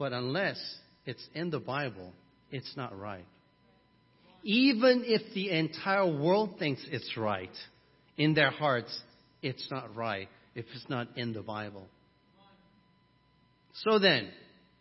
But 0.00 0.14
unless 0.14 0.58
it's 1.04 1.22
in 1.34 1.50
the 1.50 1.60
Bible, 1.60 2.14
it's 2.50 2.74
not 2.74 2.98
right. 2.98 3.26
Even 4.42 5.04
if 5.04 5.34
the 5.34 5.50
entire 5.50 6.06
world 6.06 6.54
thinks 6.58 6.82
it's 6.90 7.18
right, 7.18 7.50
in 8.16 8.32
their 8.32 8.50
hearts, 8.50 8.98
it's 9.42 9.70
not 9.70 9.94
right 9.94 10.26
if 10.54 10.64
it's 10.74 10.88
not 10.88 11.08
in 11.18 11.34
the 11.34 11.42
Bible. 11.42 11.86
So 13.74 13.98
then, 13.98 14.30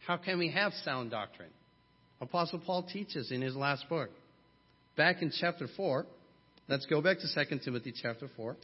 how 0.08 0.16
can 0.16 0.40
we 0.40 0.52
have 0.52 0.72
sound 0.86 1.12
doctrine? 1.12 1.52
Apostle 2.22 2.62
Paul 2.66 2.84
teaches 2.84 3.30
in 3.30 3.42
his 3.42 3.58
last 3.58 3.90
book. 3.90 4.10
Back 4.96 5.22
in 5.22 5.34
chapter 5.38 5.68
4, 5.76 6.06
let's 6.70 6.86
go 6.86 7.02
back 7.02 7.18
to 7.20 7.46
2 7.46 7.60
Timothy 7.60 7.94
chapter 8.02 8.30
4. 8.38 8.56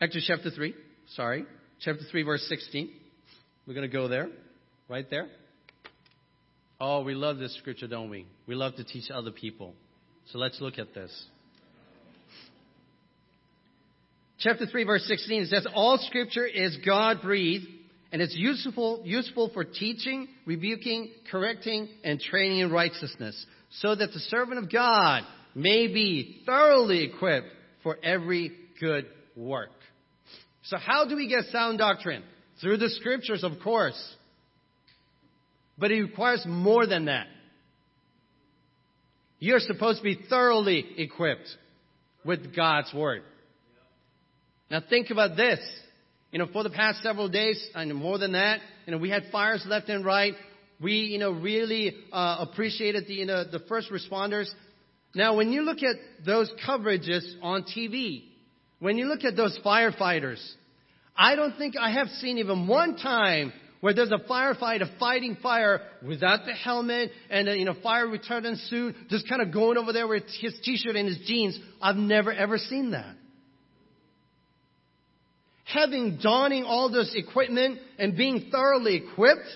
Actually, 0.00 0.22
chapter 0.26 0.50
3, 0.50 0.74
sorry. 1.14 1.44
Chapter 1.80 2.02
3, 2.10 2.22
verse 2.22 2.46
16. 2.48 2.90
We're 3.66 3.74
going 3.74 3.88
to 3.88 3.92
go 3.92 4.08
there. 4.08 4.28
Right 4.88 5.08
there? 5.08 5.28
Oh, 6.80 7.02
we 7.02 7.14
love 7.14 7.36
this 7.36 7.54
scripture, 7.58 7.86
don't 7.86 8.08
we? 8.08 8.26
We 8.46 8.54
love 8.54 8.76
to 8.76 8.84
teach 8.84 9.10
other 9.10 9.30
people. 9.30 9.74
So 10.32 10.38
let's 10.38 10.60
look 10.60 10.78
at 10.78 10.94
this. 10.94 11.12
Chapter 14.38 14.64
3, 14.64 14.84
verse 14.84 15.04
16 15.06 15.46
says, 15.46 15.66
All 15.74 15.98
scripture 15.98 16.46
is 16.46 16.78
God 16.84 17.20
breathed 17.20 17.66
and 18.10 18.22
it's 18.22 18.34
useful, 18.34 19.02
useful 19.04 19.50
for 19.52 19.64
teaching, 19.64 20.28
rebuking, 20.46 21.10
correcting, 21.30 21.88
and 22.02 22.18
training 22.18 22.60
in 22.60 22.72
righteousness, 22.72 23.46
so 23.70 23.94
that 23.94 24.12
the 24.12 24.18
servant 24.18 24.58
of 24.58 24.72
God 24.72 25.22
may 25.54 25.86
be 25.86 26.42
thoroughly 26.46 27.04
equipped 27.04 27.48
for 27.82 27.98
every 28.02 28.52
good 28.80 29.06
work. 29.36 29.70
So 30.64 30.76
how 30.76 31.06
do 31.06 31.16
we 31.16 31.28
get 31.28 31.44
sound 31.50 31.78
doctrine? 31.78 32.22
Through 32.60 32.76
the 32.76 32.90
scriptures, 32.90 33.42
of 33.42 33.52
course. 33.62 33.98
But 35.78 35.90
it 35.90 36.02
requires 36.02 36.44
more 36.46 36.86
than 36.86 37.06
that. 37.06 37.26
You're 39.38 39.60
supposed 39.60 39.98
to 39.98 40.04
be 40.04 40.18
thoroughly 40.28 40.84
equipped 40.98 41.48
with 42.24 42.54
God's 42.54 42.92
Word. 42.92 43.22
Now 44.70 44.82
think 44.86 45.10
about 45.10 45.36
this. 45.36 45.58
You 46.30 46.38
know, 46.38 46.46
for 46.52 46.62
the 46.62 46.70
past 46.70 47.02
several 47.02 47.28
days, 47.28 47.60
and 47.74 47.92
more 47.94 48.18
than 48.18 48.32
that, 48.32 48.60
you 48.86 48.92
know, 48.92 48.98
we 48.98 49.10
had 49.10 49.24
fires 49.32 49.64
left 49.66 49.88
and 49.88 50.04
right. 50.04 50.34
We, 50.80 50.92
you 50.92 51.18
know, 51.18 51.32
really 51.32 51.94
uh, 52.12 52.46
appreciated 52.48 53.06
the, 53.08 53.14
you 53.14 53.26
know, 53.26 53.44
the 53.44 53.58
first 53.68 53.90
responders. 53.90 54.48
Now, 55.14 55.34
when 55.34 55.50
you 55.50 55.62
look 55.62 55.78
at 55.82 55.96
those 56.24 56.52
coverages 56.66 57.22
on 57.42 57.64
TV, 57.64 58.29
when 58.80 58.96
you 58.98 59.06
look 59.06 59.24
at 59.24 59.36
those 59.36 59.58
firefighters, 59.64 60.40
I 61.16 61.36
don't 61.36 61.56
think 61.56 61.76
I 61.78 61.92
have 61.92 62.08
seen 62.08 62.38
even 62.38 62.66
one 62.66 62.96
time 62.96 63.52
where 63.80 63.94
there's 63.94 64.10
a 64.10 64.28
firefighter 64.28 64.98
fighting 64.98 65.36
fire 65.42 65.80
without 66.06 66.44
the 66.44 66.52
helmet 66.52 67.10
and 67.30 67.48
a, 67.48 67.56
you 67.56 67.64
know 67.64 67.74
fire 67.82 68.06
retardant 68.06 68.68
suit, 68.68 68.94
just 69.08 69.28
kind 69.28 69.40
of 69.40 69.52
going 69.52 69.78
over 69.78 69.92
there 69.92 70.06
with 70.08 70.24
his 70.40 70.58
t-shirt 70.62 70.96
and 70.96 71.08
his 71.08 71.18
jeans. 71.26 71.58
I've 71.80 71.96
never 71.96 72.32
ever 72.32 72.58
seen 72.58 72.90
that. 72.92 73.16
Having 75.64 76.18
donning 76.22 76.64
all 76.64 76.90
this 76.90 77.14
equipment 77.14 77.78
and 77.98 78.16
being 78.16 78.48
thoroughly 78.50 78.96
equipped, 78.96 79.46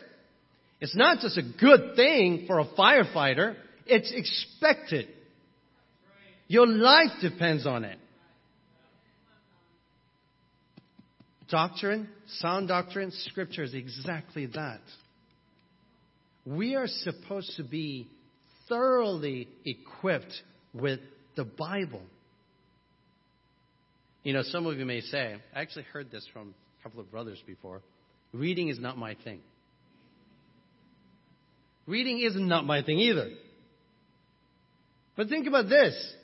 it's 0.80 0.94
not 0.94 1.18
just 1.18 1.36
a 1.36 1.42
good 1.42 1.96
thing 1.96 2.44
for 2.46 2.60
a 2.60 2.66
firefighter. 2.66 3.56
It's 3.86 4.12
expected. 4.14 5.08
Your 6.46 6.66
life 6.66 7.10
depends 7.20 7.66
on 7.66 7.84
it. 7.84 7.98
Doctrine, 11.54 12.08
sound 12.38 12.66
doctrine, 12.66 13.12
scripture 13.12 13.62
is 13.62 13.74
exactly 13.74 14.46
that. 14.46 14.80
We 16.44 16.74
are 16.74 16.88
supposed 16.88 17.52
to 17.58 17.62
be 17.62 18.08
thoroughly 18.68 19.46
equipped 19.64 20.32
with 20.72 20.98
the 21.36 21.44
Bible. 21.44 22.02
You 24.24 24.32
know, 24.32 24.42
some 24.42 24.66
of 24.66 24.76
you 24.78 24.84
may 24.84 25.00
say, 25.00 25.36
I 25.54 25.60
actually 25.60 25.84
heard 25.92 26.10
this 26.10 26.28
from 26.32 26.56
a 26.80 26.82
couple 26.82 26.98
of 26.98 27.08
brothers 27.12 27.40
before 27.46 27.82
reading 28.32 28.66
is 28.66 28.80
not 28.80 28.98
my 28.98 29.16
thing. 29.22 29.38
Reading 31.86 32.18
is 32.18 32.32
not 32.34 32.66
my 32.66 32.82
thing 32.82 32.98
either. 32.98 33.30
But 35.16 35.28
think 35.28 35.46
about 35.46 35.68
this. 35.68 36.14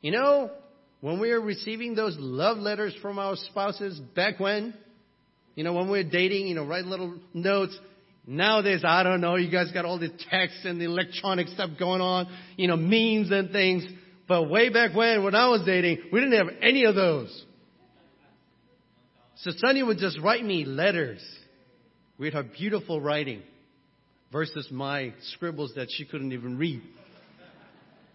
You 0.00 0.12
know, 0.12 0.50
when 1.02 1.18
we 1.18 1.30
were 1.30 1.40
receiving 1.40 1.96
those 1.96 2.16
love 2.18 2.58
letters 2.58 2.94
from 3.02 3.18
our 3.18 3.34
spouses 3.34 3.98
back 4.14 4.38
when, 4.38 4.72
you 5.56 5.64
know, 5.64 5.72
when 5.72 5.90
we 5.90 5.98
were 5.98 6.08
dating, 6.08 6.46
you 6.46 6.54
know, 6.54 6.64
write 6.64 6.84
little 6.84 7.18
notes. 7.34 7.76
Nowadays, 8.24 8.82
I 8.86 9.02
don't 9.02 9.20
know, 9.20 9.34
you 9.34 9.50
guys 9.50 9.72
got 9.72 9.84
all 9.84 9.98
the 9.98 10.10
text 10.30 10.64
and 10.64 10.80
the 10.80 10.84
electronic 10.84 11.48
stuff 11.48 11.70
going 11.76 12.00
on, 12.00 12.28
you 12.56 12.68
know, 12.68 12.76
memes 12.76 13.32
and 13.32 13.50
things. 13.50 13.84
But 14.28 14.48
way 14.48 14.68
back 14.68 14.94
when, 14.94 15.24
when 15.24 15.34
I 15.34 15.48
was 15.48 15.62
dating, 15.66 15.98
we 16.12 16.20
didn't 16.20 16.38
have 16.38 16.54
any 16.62 16.84
of 16.84 16.94
those. 16.94 17.46
So 19.38 19.50
Sunny 19.56 19.82
would 19.82 19.98
just 19.98 20.20
write 20.20 20.44
me 20.44 20.64
letters 20.64 21.20
with 22.16 22.34
her 22.34 22.44
beautiful 22.44 23.00
writing 23.00 23.42
versus 24.30 24.68
my 24.70 25.14
scribbles 25.32 25.72
that 25.74 25.88
she 25.90 26.04
couldn't 26.04 26.30
even 26.30 26.58
read. 26.58 26.80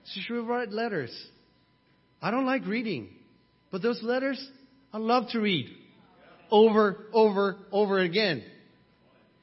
So 0.06 0.22
she 0.26 0.32
would 0.32 0.48
write 0.48 0.72
letters. 0.72 1.12
I 2.22 2.32
don't 2.32 2.46
like 2.46 2.66
reading. 2.66 3.10
But 3.72 3.82
those 3.82 4.02
letters, 4.02 4.44
I 4.94 4.98
love 4.98 5.30
to 5.32 5.40
read. 5.40 5.68
Over, 6.50 7.08
over, 7.14 7.58
over 7.72 8.00
again. 8.00 8.44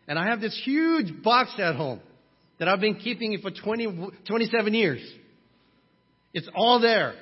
And 0.08 0.18
I 0.18 0.28
have 0.28 0.40
this 0.40 0.58
huge 0.64 1.22
box 1.22 1.50
at 1.58 1.76
home 1.76 2.00
that 2.58 2.68
I've 2.68 2.80
been 2.80 2.96
keeping 2.96 3.32
it 3.32 3.42
for 3.42 3.50
20, 3.50 4.10
27 4.26 4.74
years. 4.74 5.00
It's 6.32 6.48
all 6.54 6.80
there. 6.80 7.14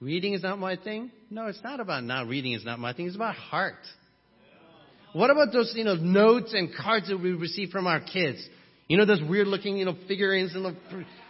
Reading 0.00 0.34
is 0.34 0.42
not 0.42 0.58
my 0.58 0.76
thing? 0.76 1.10
No, 1.30 1.46
it's 1.46 1.62
not 1.64 1.80
about 1.80 2.04
not 2.04 2.28
reading 2.28 2.52
is 2.52 2.64
not 2.64 2.78
my 2.78 2.92
thing. 2.92 3.06
It's 3.06 3.16
about 3.16 3.34
heart. 3.34 3.74
What 5.12 5.30
about 5.30 5.52
those, 5.52 5.72
you 5.74 5.84
know, 5.84 5.94
notes 5.94 6.52
and 6.52 6.70
cards 6.74 7.08
that 7.08 7.18
we 7.18 7.32
receive 7.32 7.70
from 7.70 7.86
our 7.86 8.00
kids? 8.00 8.46
You 8.88 8.98
know, 8.98 9.06
those 9.06 9.22
weird 9.22 9.48
looking, 9.48 9.78
you 9.78 9.86
know, 9.86 9.96
figurines 10.06 10.54
and 10.54 10.64
the, 10.64 10.76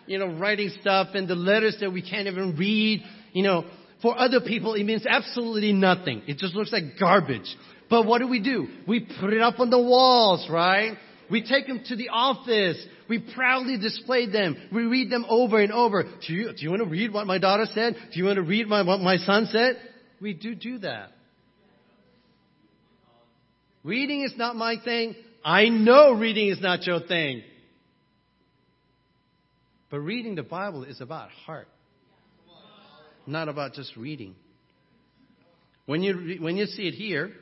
you 0.07 0.19
know, 0.19 0.39
writing 0.39 0.71
stuff 0.81 1.09
and 1.15 1.29
the 1.29 1.37
letters 1.37 1.77
that 1.81 1.93
we 1.93 2.03
can't 2.03 2.27
even 2.27 2.57
read. 2.57 3.03
You 3.33 3.43
know, 3.43 3.65
for 4.03 4.19
other 4.19 4.41
people, 4.41 4.75
it 4.75 4.85
means 4.85 5.07
absolutely 5.07 5.73
nothing. 5.73 6.23
It 6.27 6.39
just 6.39 6.55
looks 6.55 6.73
like 6.73 6.99
garbage. 6.99 7.57
But 7.89 8.07
what 8.07 8.19
do 8.19 8.29
we 8.29 8.41
do? 8.41 8.69
We 8.87 9.01
put 9.21 9.33
it 9.33 9.41
up 9.41 9.61
on 9.61 9.71
the 9.71 9.79
walls, 9.79 10.49
right? 10.51 10.97
We 11.31 11.43
take 11.43 11.67
them 11.67 11.83
to 11.87 11.97
the 11.97 12.11
office. 12.11 12.85
We 13.09 13.19
proudly 13.35 13.79
display 13.79 14.31
them. 14.31 14.57
We 14.73 14.83
read 14.83 15.11
them 15.11 15.25
over 15.29 15.61
and 15.61 15.73
over. 15.73 16.05
Do 16.05 16.33
you, 16.33 16.53
do 16.53 16.59
you 16.59 16.71
want 16.71 16.83
to 16.83 16.89
read 16.89 17.13
what 17.13 17.27
my 17.27 17.39
daughter 17.39 17.67
said? 17.75 17.95
Do 18.13 18.19
you 18.19 18.25
want 18.25 18.37
to 18.37 18.43
read 18.43 18.69
my, 18.69 18.83
what 18.83 19.01
my 19.01 19.17
son 19.19 19.49
said? 19.51 19.77
We 20.21 20.35
do 20.35 20.55
do 20.55 20.79
that. 20.79 21.11
Reading 23.83 24.23
is 24.23 24.35
not 24.37 24.57
my 24.57 24.77
thing. 24.85 25.15
I 25.45 25.69
know 25.69 26.13
reading 26.13 26.49
is 26.49 26.61
not 26.61 26.85
your 26.87 27.01
thing. 27.01 27.43
But 29.91 30.01
reading 30.01 30.35
the 30.35 30.43
Bible 30.43 30.83
is 30.83 31.01
about 31.01 31.31
heart. 31.31 31.69
Not 33.27 33.49
about 33.49 33.75
just 33.75 33.97
reading. 33.97 34.35
When 35.87 36.03
you, 36.03 36.39
when 36.41 36.57
you 36.57 36.67
see 36.67 36.89
it 36.89 36.95
here, 36.95 37.33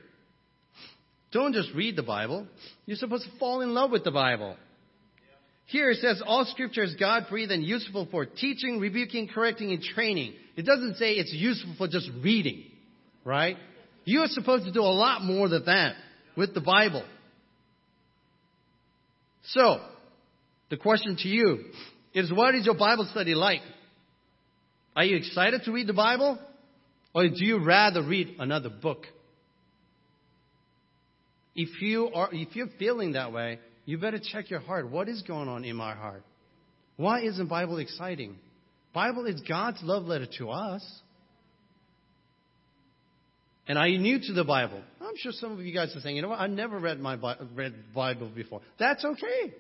don't 1.33 1.53
just 1.53 1.73
read 1.75 1.97
the 1.97 2.03
Bible. 2.03 2.47
You're 2.87 2.97
supposed 2.97 3.25
to 3.25 3.39
fall 3.39 3.61
in 3.63 3.75
love 3.75 3.91
with 3.91 4.05
the 4.05 4.11
Bible. 4.11 4.57
Here 5.67 5.91
it 5.91 5.99
says 5.99 6.23
all 6.25 6.45
scripture 6.45 6.85
is 6.85 6.95
God 6.95 7.25
breathed 7.31 7.51
and 7.51 7.65
useful 7.65 8.07
for 8.11 8.27
teaching, 8.27 8.79
rebuking, 8.79 9.29
correcting, 9.29 9.73
and 9.73 9.83
training. 9.83 10.35
It 10.57 10.67
doesn't 10.67 10.97
say 10.97 11.15
it's 11.15 11.33
useful 11.33 11.75
for 11.79 11.89
just 11.89 12.11
reading, 12.23 12.65
right? 13.25 13.57
You 14.05 14.21
are 14.21 14.29
supposed 14.29 14.65
to 14.67 14.73
do 14.73 14.83
a 14.83 14.83
lot 14.83 15.23
more 15.23 15.49
than 15.49 15.65
that 15.65 15.95
with 16.37 16.55
the 16.55 16.61
Bible. 16.61 17.05
So, 19.47 19.81
the 20.71 20.77
question 20.77 21.17
to 21.17 21.29
you 21.29 21.65
is 22.13 22.33
what 22.33 22.55
is 22.55 22.67
your 22.67 22.77
Bible 22.77 23.09
study 23.11 23.35
like? 23.35 23.61
Are 24.97 25.05
you 25.05 25.17
excited 25.17 25.63
to 25.65 25.73
read 25.73 25.87
the 25.87 25.93
Bible? 25.93 26.39
Or 27.15 27.29
do 27.29 27.45
you 27.45 27.59
rather 27.65 28.03
read 28.03 28.37
another 28.39 28.71
book? 28.71 29.07
If 31.55 31.81
you 31.81 32.11
are, 32.13 32.29
if 32.33 32.57
you're 32.57 32.71
feeling 32.79 33.13
that 33.13 33.33
way, 33.33 33.61
you 33.85 33.99
better 33.99 34.19
check 34.19 34.51
your 34.51 34.61
heart. 34.61 34.91
What 34.91 35.09
is 35.09 35.23
going 35.23 35.49
on 35.49 35.65
in 35.65 35.77
my 35.77 35.95
heart? 35.95 36.23
Why 36.97 37.23
isn't 37.23 37.49
Bible 37.49 37.79
exciting? 37.79 38.37
Bible 38.93 39.27
is 39.27 39.41
God's 39.49 39.79
love 39.83 40.05
letter 40.05 40.27
to 40.39 40.51
us. 40.51 40.85
And 43.67 43.79
are 43.79 43.89
you 43.89 43.99
new 43.99 44.19
to 44.21 44.33
the 44.33 44.45
Bible? 44.45 44.81
I'm 45.01 45.17
sure 45.17 45.33
some 45.33 45.53
of 45.53 45.61
you 45.61 45.73
guys 45.73 45.95
are 45.97 46.01
saying, 46.01 46.17
you 46.17 46.23
know 46.23 46.29
what? 46.29 46.41
I've 46.41 46.51
never 46.51 46.79
read 46.79 47.01
my 47.01 47.17
read 47.55 47.75
Bible 47.95 48.31
before. 48.35 48.61
That's 48.79 49.05
okay. 49.05 49.55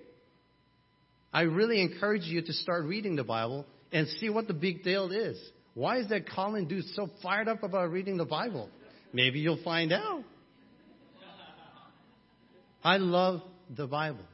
I 1.32 1.42
really 1.42 1.80
encourage 1.80 2.22
you 2.22 2.42
to 2.42 2.52
start 2.52 2.84
reading 2.84 3.16
the 3.16 3.24
Bible 3.24 3.66
and 3.94 4.08
see 4.20 4.28
what 4.28 4.48
the 4.48 4.54
big 4.54 4.82
deal 4.82 5.10
is. 5.12 5.40
Why 5.72 5.98
is 5.98 6.08
that 6.08 6.28
Colin 6.28 6.66
dude 6.66 6.84
so 6.94 7.08
fired 7.22 7.48
up 7.48 7.62
about 7.62 7.90
reading 7.90 8.16
the 8.16 8.24
Bible? 8.24 8.68
Maybe 9.12 9.38
you'll 9.38 9.62
find 9.62 9.92
out. 9.92 10.24
I 12.82 12.98
love 12.98 13.40
the 13.74 13.86
Bible. 13.86 14.24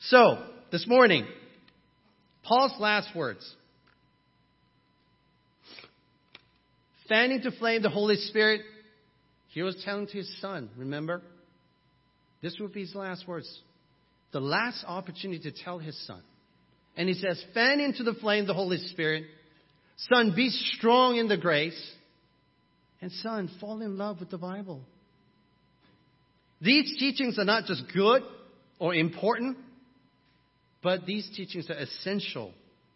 So, 0.00 0.38
this 0.70 0.86
morning, 0.86 1.26
Paul's 2.44 2.74
last 2.80 3.14
words. 3.14 3.54
Fanning 7.08 7.42
to 7.42 7.50
flame 7.50 7.82
the 7.82 7.90
Holy 7.90 8.16
Spirit, 8.16 8.62
he 9.48 9.62
was 9.62 9.80
telling 9.84 10.06
to 10.06 10.12
his 10.12 10.40
son, 10.40 10.70
remember? 10.76 11.22
This 12.40 12.56
would 12.60 12.72
be 12.72 12.80
his 12.82 12.94
last 12.94 13.26
words. 13.28 13.60
The 14.32 14.40
last 14.40 14.84
opportunity 14.86 15.50
to 15.50 15.64
tell 15.64 15.78
his 15.78 15.98
son. 16.06 16.22
And 16.96 17.08
he 17.08 17.14
says, 17.14 17.42
fan 17.54 17.80
into 17.80 18.02
the 18.02 18.14
flame 18.14 18.46
the 18.46 18.54
Holy 18.54 18.78
Spirit. 18.78 19.24
Son, 19.96 20.32
be 20.34 20.50
strong 20.50 21.16
in 21.16 21.28
the 21.28 21.36
grace. 21.36 21.80
And 23.00 23.10
son, 23.10 23.50
fall 23.60 23.80
in 23.80 23.96
love 23.96 24.20
with 24.20 24.30
the 24.30 24.38
Bible. 24.38 24.80
These 26.60 26.96
teachings 26.98 27.38
are 27.38 27.44
not 27.44 27.64
just 27.64 27.82
good 27.92 28.22
or 28.78 28.94
important, 28.94 29.56
but 30.82 31.06
these 31.06 31.28
teachings 31.34 31.68
are 31.70 31.76
essential 31.76 32.52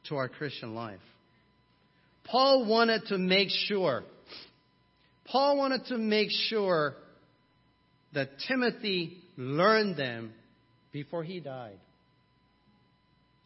to 0.09 0.16
our 0.16 0.28
Christian 0.28 0.74
life. 0.74 1.01
Paul 2.24 2.66
wanted 2.66 3.07
to 3.07 3.18
make 3.18 3.49
sure, 3.51 4.05
Paul 5.26 5.57
wanted 5.57 5.86
to 5.86 5.99
make 5.99 6.28
sure 6.30 6.94
that 8.14 8.30
Timothy 8.47 9.18
learned 9.36 9.97
them 9.97 10.32
before 10.92 11.24
he 11.24 11.40
died. 11.40 11.78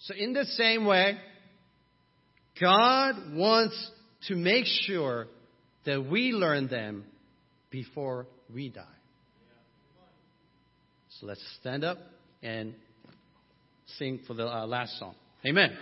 So, 0.00 0.14
in 0.14 0.32
the 0.32 0.44
same 0.44 0.86
way, 0.86 1.18
God 2.60 3.14
wants 3.34 3.90
to 4.28 4.36
make 4.36 4.64
sure 4.66 5.26
that 5.84 6.04
we 6.10 6.32
learn 6.32 6.68
them 6.68 7.04
before 7.70 8.26
we 8.52 8.68
die. 8.68 8.84
So 11.18 11.26
let's 11.26 11.42
stand 11.60 11.84
up 11.84 11.98
and 12.42 12.74
sing 13.98 14.20
for 14.26 14.34
the 14.34 14.46
uh, 14.46 14.66
last 14.66 14.98
song. 14.98 15.14
Amen. 15.44 15.76